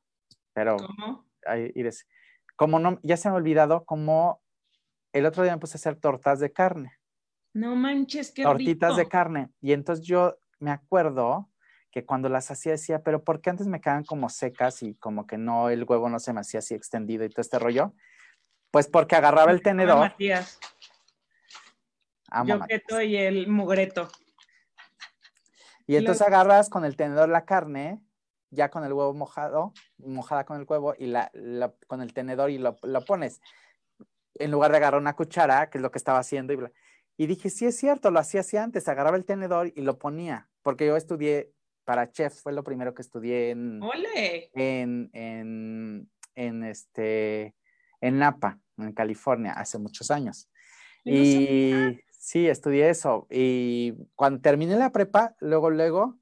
[0.53, 1.25] Pero, ¿Cómo?
[1.47, 1.73] Ahí,
[2.57, 4.43] como no, ya se me ha olvidado, como
[5.13, 6.93] el otro día me puse a hacer tortas de carne.
[7.53, 9.51] No manches, qué Tortitas de carne.
[9.61, 11.49] Y entonces yo me acuerdo
[11.95, 15.29] que cuando las hacía decía, pero ¿por qué antes me quedaban como secas y como
[15.29, 17.95] que no, el huevo no se me hacía así extendido y todo este rollo?
[18.73, 20.01] Pues porque agarraba el tenedor.
[20.01, 20.59] Matías.
[22.47, 24.09] Yo que y el mugreto.
[25.87, 28.03] Y entonces agarras con el tenedor la carne,
[28.51, 31.31] ya con el huevo mojado, mojada con el huevo, y la,
[31.87, 33.41] con el tenedor y lo, lo, pones.
[34.35, 36.53] En lugar de agarrar una cuchara, que es lo que estaba haciendo.
[36.55, 36.59] Y,
[37.17, 40.49] y dije, sí es cierto, lo hacía así antes, agarraba el tenedor y lo ponía,
[40.63, 41.54] porque yo estudié
[41.85, 43.81] para chef, fue lo primero que estudié en,
[44.55, 47.55] en, en, en, este,
[48.01, 50.51] en Napa, en California, hace muchos años.
[51.05, 53.27] Y sí, estudié eso.
[53.31, 56.19] Y cuando terminé la prepa, luego, luego,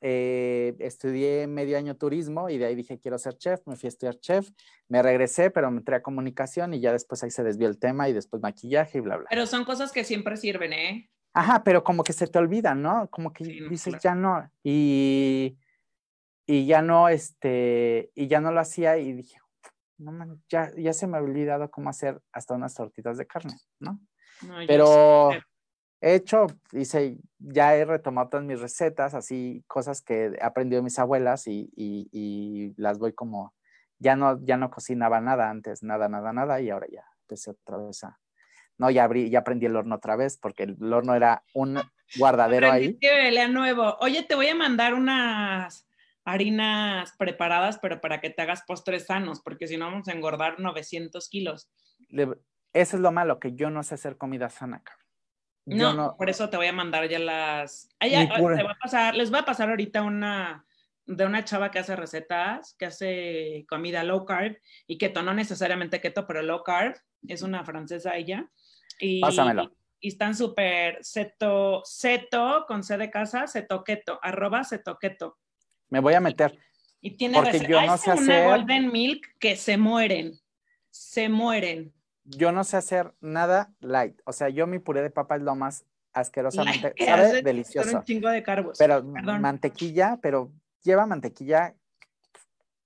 [0.00, 3.88] eh, estudié medio año turismo y de ahí dije, quiero ser chef, me fui a
[3.88, 4.50] estudiar chef,
[4.88, 8.08] me regresé, pero me entré a comunicación y ya después ahí se desvió el tema
[8.08, 9.26] y después maquillaje y bla, bla.
[9.30, 11.10] Pero son cosas que siempre sirven, ¿eh?
[11.34, 13.08] Ajá, pero como que se te olvida, ¿no?
[13.10, 14.50] Como que dices, ya no.
[14.62, 15.58] Y,
[16.46, 19.38] y ya no, este, y ya no lo hacía y dije,
[19.98, 23.54] no man, ya, ya se me ha olvidado cómo hacer hasta unas tortitas de carne,
[23.80, 24.00] ¿no?
[24.66, 25.30] pero
[26.00, 30.84] he hecho, hice, ya he retomado todas mis recetas, así, cosas que he aprendido de
[30.84, 33.54] mis abuelas y, y, y las voy como,
[33.98, 37.78] ya no, ya no cocinaba nada antes, nada, nada, nada, y ahora ya empecé otra
[37.78, 38.18] vez a,
[38.78, 41.80] no, ya, abrí, ya aprendí el horno otra vez porque el horno era un
[42.16, 42.96] guardadero ahí.
[42.98, 43.96] Que nuevo.
[44.00, 45.86] Oye, te voy a mandar unas
[46.24, 50.60] harinas preparadas, pero para que te hagas postres sanos, porque si no vamos a engordar
[50.60, 51.70] 900 kilos.
[52.72, 54.82] eso es lo malo, que yo no sé hacer comida sana,
[55.66, 57.88] No, por eso te voy a mandar ya las...
[57.98, 60.64] a pasar, les voy a pasar ahorita una
[61.08, 66.02] de una chava que hace recetas, que hace comida low carb y keto, no necesariamente
[66.02, 66.96] keto, pero low carb.
[67.26, 68.50] Es una francesa ella.
[68.98, 69.72] Y, Pásamelo.
[70.00, 75.38] Y están súper seto, seto, con C de casa, setoqueto, arroba setoqueto.
[75.88, 76.58] Me voy a meter.
[77.00, 80.32] Y tiene porque yo no sé una golden milk que se mueren,
[80.90, 81.92] se mueren.
[82.24, 84.20] Yo no sé hacer nada light.
[84.24, 87.98] O sea, yo mi puré de papa es lo más asquerosamente, sabe delicioso.
[87.98, 88.78] Un chingo de carbos.
[88.78, 91.74] Pero mantequilla, pero lleva mantequilla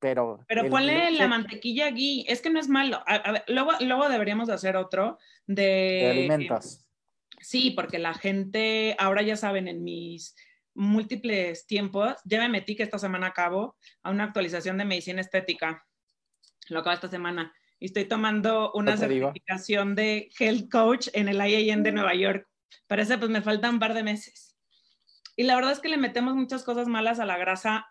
[0.02, 0.44] pero...
[0.48, 3.04] Pero ponle la mantequilla aquí, es que no es malo.
[3.46, 5.62] luego, luego deberíamos hacer otro de...
[5.62, 6.84] de alimentos.
[7.40, 10.34] sí, porque la gente, ahora ya saben, en mis
[10.74, 15.86] múltiples tiempos, ya me metí que esta semana acabo a una actualización de medicina estética.
[16.68, 17.54] Lo acabo esta semana.
[17.78, 22.48] Y estoy tomando una certificación de health coach en el IAN de Nueva York.
[22.88, 24.56] Parece pues me faltan un par de meses.
[25.36, 27.86] Y la verdad es que le metemos muchas cosas malas a la grasa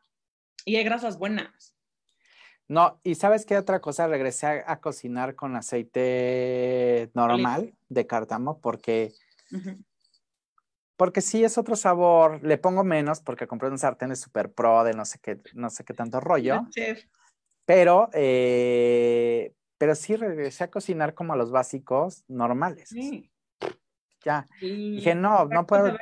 [0.66, 1.74] y hay grasas buenas.
[2.72, 9.12] No, y sabes qué otra cosa, regresé a, cocinar con aceite normal de cártamo porque,
[10.96, 14.94] porque sí es otro sabor, le pongo menos porque compré un sartén super pro de
[14.94, 16.62] no sé qué, no sé qué tanto rollo.
[17.66, 22.88] Pero, eh, pero sí regresé a cocinar como a los básicos normales.
[22.88, 23.30] Sí.
[24.24, 24.48] ya.
[24.62, 25.98] Dije, no, no puedo.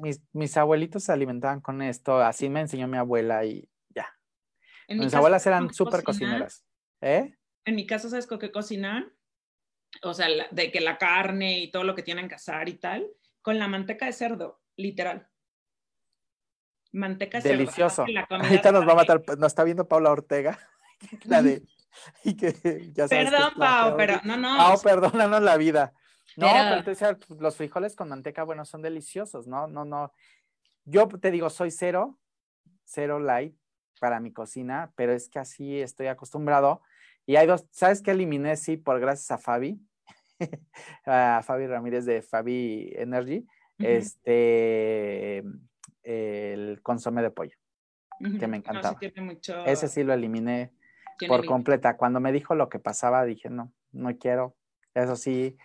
[0.00, 3.69] Mis, mis, abuelitos se alimentaban con esto, así me enseñó mi abuela y
[4.98, 6.64] mis abuelas eran súper cocineras.
[7.00, 7.36] ¿Eh?
[7.64, 9.12] En mi casa, ¿sabes con qué cocinan?
[10.02, 13.08] O sea, de que la carne y todo lo que tienen que asar y tal,
[13.42, 15.28] con la manteca de cerdo, literal.
[16.92, 17.58] Manteca de cerdo.
[17.58, 18.04] Delicioso.
[18.30, 20.58] Ahorita nos va a matar, nos está viendo Paula Ortega,
[21.24, 21.62] la de
[22.24, 22.52] y que
[22.92, 24.56] ya sabes Perdón, Pau, pero no, no.
[24.56, 25.92] Pau, perdónanos la vida.
[26.36, 29.66] No, pero, pero pues, los frijoles con manteca, bueno, son deliciosos, ¿no?
[29.66, 30.12] No, no.
[30.84, 32.18] Yo te digo, soy cero,
[32.84, 33.59] cero light
[34.00, 36.82] para mi cocina, pero es que así estoy acostumbrado.
[37.26, 38.56] Y hay dos, ¿sabes qué eliminé?
[38.56, 39.80] Sí, por gracias a Fabi,
[41.06, 43.46] a Fabi Ramírez de Fabi Energy,
[43.78, 45.44] este,
[46.02, 47.56] el consomé de pollo,
[48.38, 48.98] que me encantaba.
[49.66, 50.72] Ese sí lo eliminé
[51.28, 51.96] por completa.
[51.96, 54.56] Cuando me dijo lo que pasaba, dije, no, no quiero.
[54.94, 55.56] Eso sí,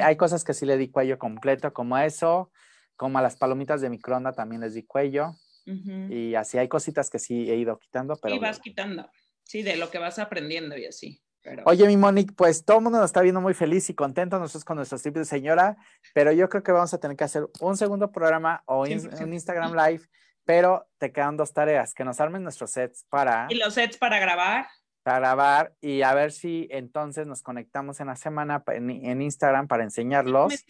[0.00, 2.52] hay cosas que sí le di cuello completo, como eso,
[2.96, 5.34] como a las palomitas de microondas también les di cuello.
[5.66, 8.34] Y así hay cositas que sí he ido quitando, pero...
[8.34, 9.10] Sí, vas quitando.
[9.42, 11.20] Sí, de lo que vas aprendiendo y así.
[11.66, 14.64] Oye, mi Monique, pues todo el mundo nos está viendo muy feliz y contento nosotros
[14.64, 15.76] con nuestros tips de señora,
[16.14, 19.74] pero yo creo que vamos a tener que hacer un segundo programa o un Instagram
[19.74, 20.08] Live
[20.44, 23.46] pero te quedan dos tareas, que nos armen nuestros sets para...
[23.48, 24.66] ¿Y los sets para grabar?
[25.04, 29.84] Para grabar y a ver si entonces nos conectamos en la semana en, Instagram para
[29.84, 30.64] enseñarlos.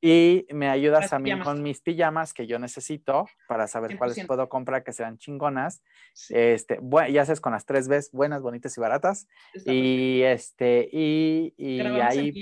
[0.00, 4.84] Y me ayudas también con mis pijamas que yo necesito para saber cuáles puedo comprar
[4.84, 5.82] que sean chingonas.
[6.28, 9.28] Este, bueno, ya sabes, con las tres Bs, buenas, bonitas y baratas.
[9.64, 12.32] y este, y, y ahí...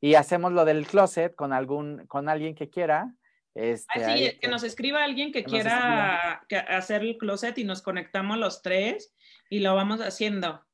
[0.00, 3.14] Y hacemos lo del closet con algún, con alguien que quiera.
[3.54, 8.62] Este, Así, que, nos escriba alguien que, quiera hacer el closet y nos conectamos los
[8.62, 9.12] tres
[9.48, 10.64] y lo vamos haciendo.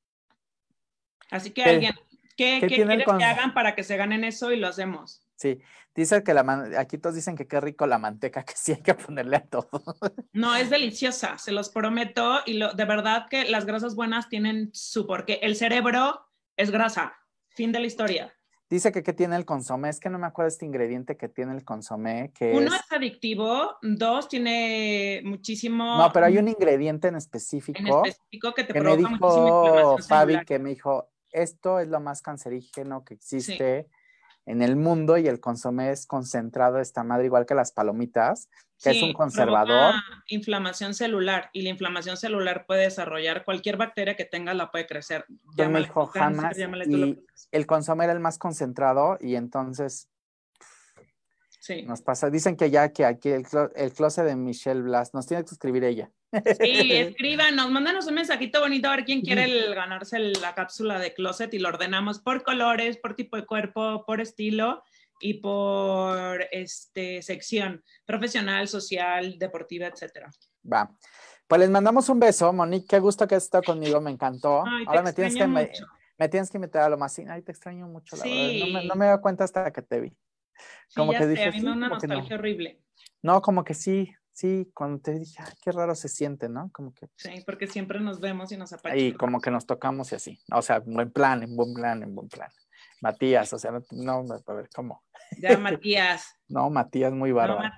[1.31, 1.95] Así que alguien,
[2.37, 5.25] ¿qué, ¿qué, quieres que hagan para que se ganen eso y lo hacemos?
[5.37, 5.61] Sí,
[5.95, 8.95] dice que la aquí todos dicen que qué rico la manteca, que sí hay que
[8.95, 9.69] ponerle a todo.
[10.33, 12.41] No, es deliciosa, se los prometo.
[12.47, 15.41] Y lo, de verdad que las grasas buenas tienen su porqué.
[15.43, 17.17] El cerebro es grasa,
[17.49, 18.35] fin de la historia.
[18.71, 19.91] Dice que qué tiene el consomé.
[19.91, 22.33] Es que no me acuerdo este ingrediente que tiene el consomé.
[22.35, 22.81] Que Uno es...
[22.91, 25.99] adictivo, dos tiene muchísimo.
[25.99, 27.79] No, pero hay un ingrediente en específico.
[27.79, 32.23] En específico que te provoca me dijo Fabi que me dijo esto es lo más
[32.23, 33.89] cancerígeno que existe
[34.47, 38.49] en el mundo y el consomé es concentrado de esta madre igual que las palomitas
[38.83, 39.95] que es un conservador.
[40.29, 45.25] Inflamación celular y la inflamación celular puede desarrollar cualquier bacteria que tenga la puede crecer.
[45.57, 50.09] Ya me dijo jamás y el consomé era el más concentrado y entonces
[51.61, 51.83] sí.
[51.83, 52.31] nos pasa.
[52.31, 55.85] Dicen que ya que aquí el, el closet de Michelle Blas nos tiene que escribir
[55.85, 56.11] ella.
[56.61, 61.15] Sí, escríbanos, mándanos un mensajito bonito a ver quién quiere el, ganarse la cápsula de
[61.15, 64.83] closet y lo ordenamos por colores, por tipo de cuerpo, por estilo
[65.21, 70.31] y por este, sección profesional, social, deportiva, etcétera.
[70.71, 70.91] Va.
[71.47, 72.87] Pues les mandamos un beso, Monique.
[72.89, 74.65] Qué gusto que has estado conmigo, me encantó.
[74.87, 75.71] Ahora me tienes, que, me,
[76.29, 77.19] tienes que invitar a lo más.
[77.19, 78.67] Ay, te extraño mucho, la verdad.
[78.67, 80.17] No me, no me doy cuenta hasta que te vi.
[80.95, 82.81] Como que dije, a mí me da una nostalgia horrible.
[83.23, 86.71] No, como que sí, sí, cuando te dije, ay, qué raro se siente, ¿no?
[86.73, 87.09] Como que.
[87.17, 89.03] Sí, porque siempre nos vemos y nos apachamos.
[89.03, 90.39] Y como que nos tocamos y así.
[90.53, 92.51] O sea, en buen plan, en buen plan, en buen plan.
[93.01, 95.03] Matías, o sea, no, no a ver, ¿cómo?
[95.39, 96.37] Ya, Matías.
[96.49, 97.71] no, Matías, muy bárbaro.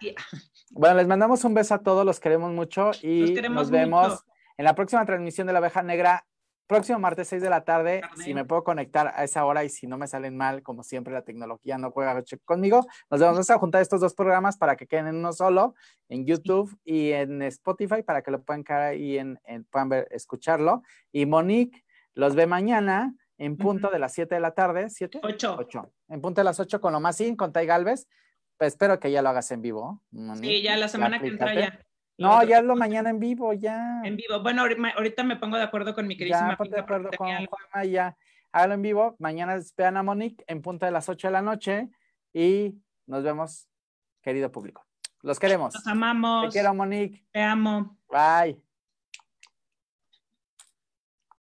[0.71, 4.25] Bueno, les mandamos un beso a todos, los queremos mucho y nos vemos
[4.57, 6.27] en la próxima transmisión de la abeja negra,
[6.67, 8.03] próximo martes 6 de la tarde.
[8.23, 11.13] Si me puedo conectar a esa hora y si no me salen mal, como siempre,
[11.13, 15.09] la tecnología no juega conmigo, nos vamos a juntar estos dos programas para que queden
[15.09, 15.75] en uno solo,
[16.09, 19.39] en YouTube y en Spotify, para que lo puedan caer y en,
[19.71, 20.83] puedan ver, escucharlo.
[21.13, 25.21] Y Monique los ve mañana en punto de las 7 de la tarde, ¿7?
[25.23, 25.57] 8.
[25.59, 25.93] 8.
[26.09, 28.09] En punto de las 8 con lo más sin, con Tai Galvez.
[28.59, 30.03] Pues espero que ya lo hagas en vivo.
[30.41, 31.86] Sí, ya la semana que entra ya.
[32.19, 34.01] No, ya es lo mañana en vivo, ya.
[34.05, 34.41] En vivo.
[34.43, 37.85] Bueno, ahorita me pongo de acuerdo con mi queridísima Ya, ponte de acuerdo con Juanma
[37.85, 38.17] ya.
[38.53, 39.17] Hágalo en vivo.
[39.19, 41.91] Mañana vean a Monique en punto de las 8 de la noche
[42.33, 43.69] y nos vemos,
[44.23, 44.87] querido público.
[45.23, 45.75] Los queremos.
[45.75, 46.47] Los amamos.
[46.47, 47.25] Te quiero, Monique.
[47.33, 47.99] Te amo.
[48.09, 48.66] Bye.